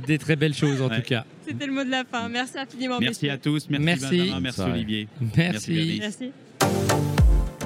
Des 0.07 0.19
très 0.19 0.37
belles 0.37 0.58
choses 0.59 0.83
en 0.83 0.89
Ouais. 0.89 0.97
tout 1.01 1.09
cas. 1.09 1.25
C'était 1.47 1.67
le 1.67 1.73
mot 1.73 1.85
de 1.85 1.91
la 1.91 2.05
fin. 2.05 2.29
Merci 2.29 2.59
infiniment. 2.59 2.99
Merci 3.01 3.27
messieurs. 3.27 3.31
à 3.33 3.39
tous. 3.39 3.67
Merci, 3.71 3.85
Merci. 3.85 4.19
Benjamin. 4.19 4.41
Merci. 4.41 4.61
Olivier. 4.63 5.09
Merci. 5.37 5.99
Merci. 6.01 6.31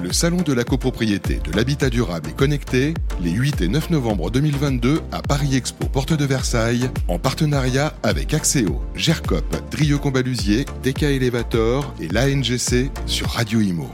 Le 0.01 0.11
Salon 0.11 0.41
de 0.41 0.51
la 0.51 0.65
copropriété, 0.65 1.39
de 1.49 1.55
l'habitat 1.55 1.89
durable 1.89 2.29
et 2.29 2.33
connecté, 2.33 2.93
les 3.21 3.31
8 3.31 3.61
et 3.61 3.67
9 3.69 3.89
novembre 3.89 4.29
2022 4.31 4.99
à 5.13 5.21
Paris 5.21 5.55
Expo, 5.55 5.85
porte 5.87 6.11
de 6.11 6.25
Versailles, 6.25 6.89
en 7.07 7.19
partenariat 7.19 7.93
avec 8.03 8.33
Axéo, 8.33 8.81
GERCOP, 8.95 9.45
Drieux 9.71 9.97
Combalusier, 9.97 10.65
DK 10.83 11.03
Elevator 11.03 11.95
et 12.01 12.09
l'ANGC 12.09 12.91
sur 13.05 13.27
Radio 13.29 13.61
Imo. 13.61 13.89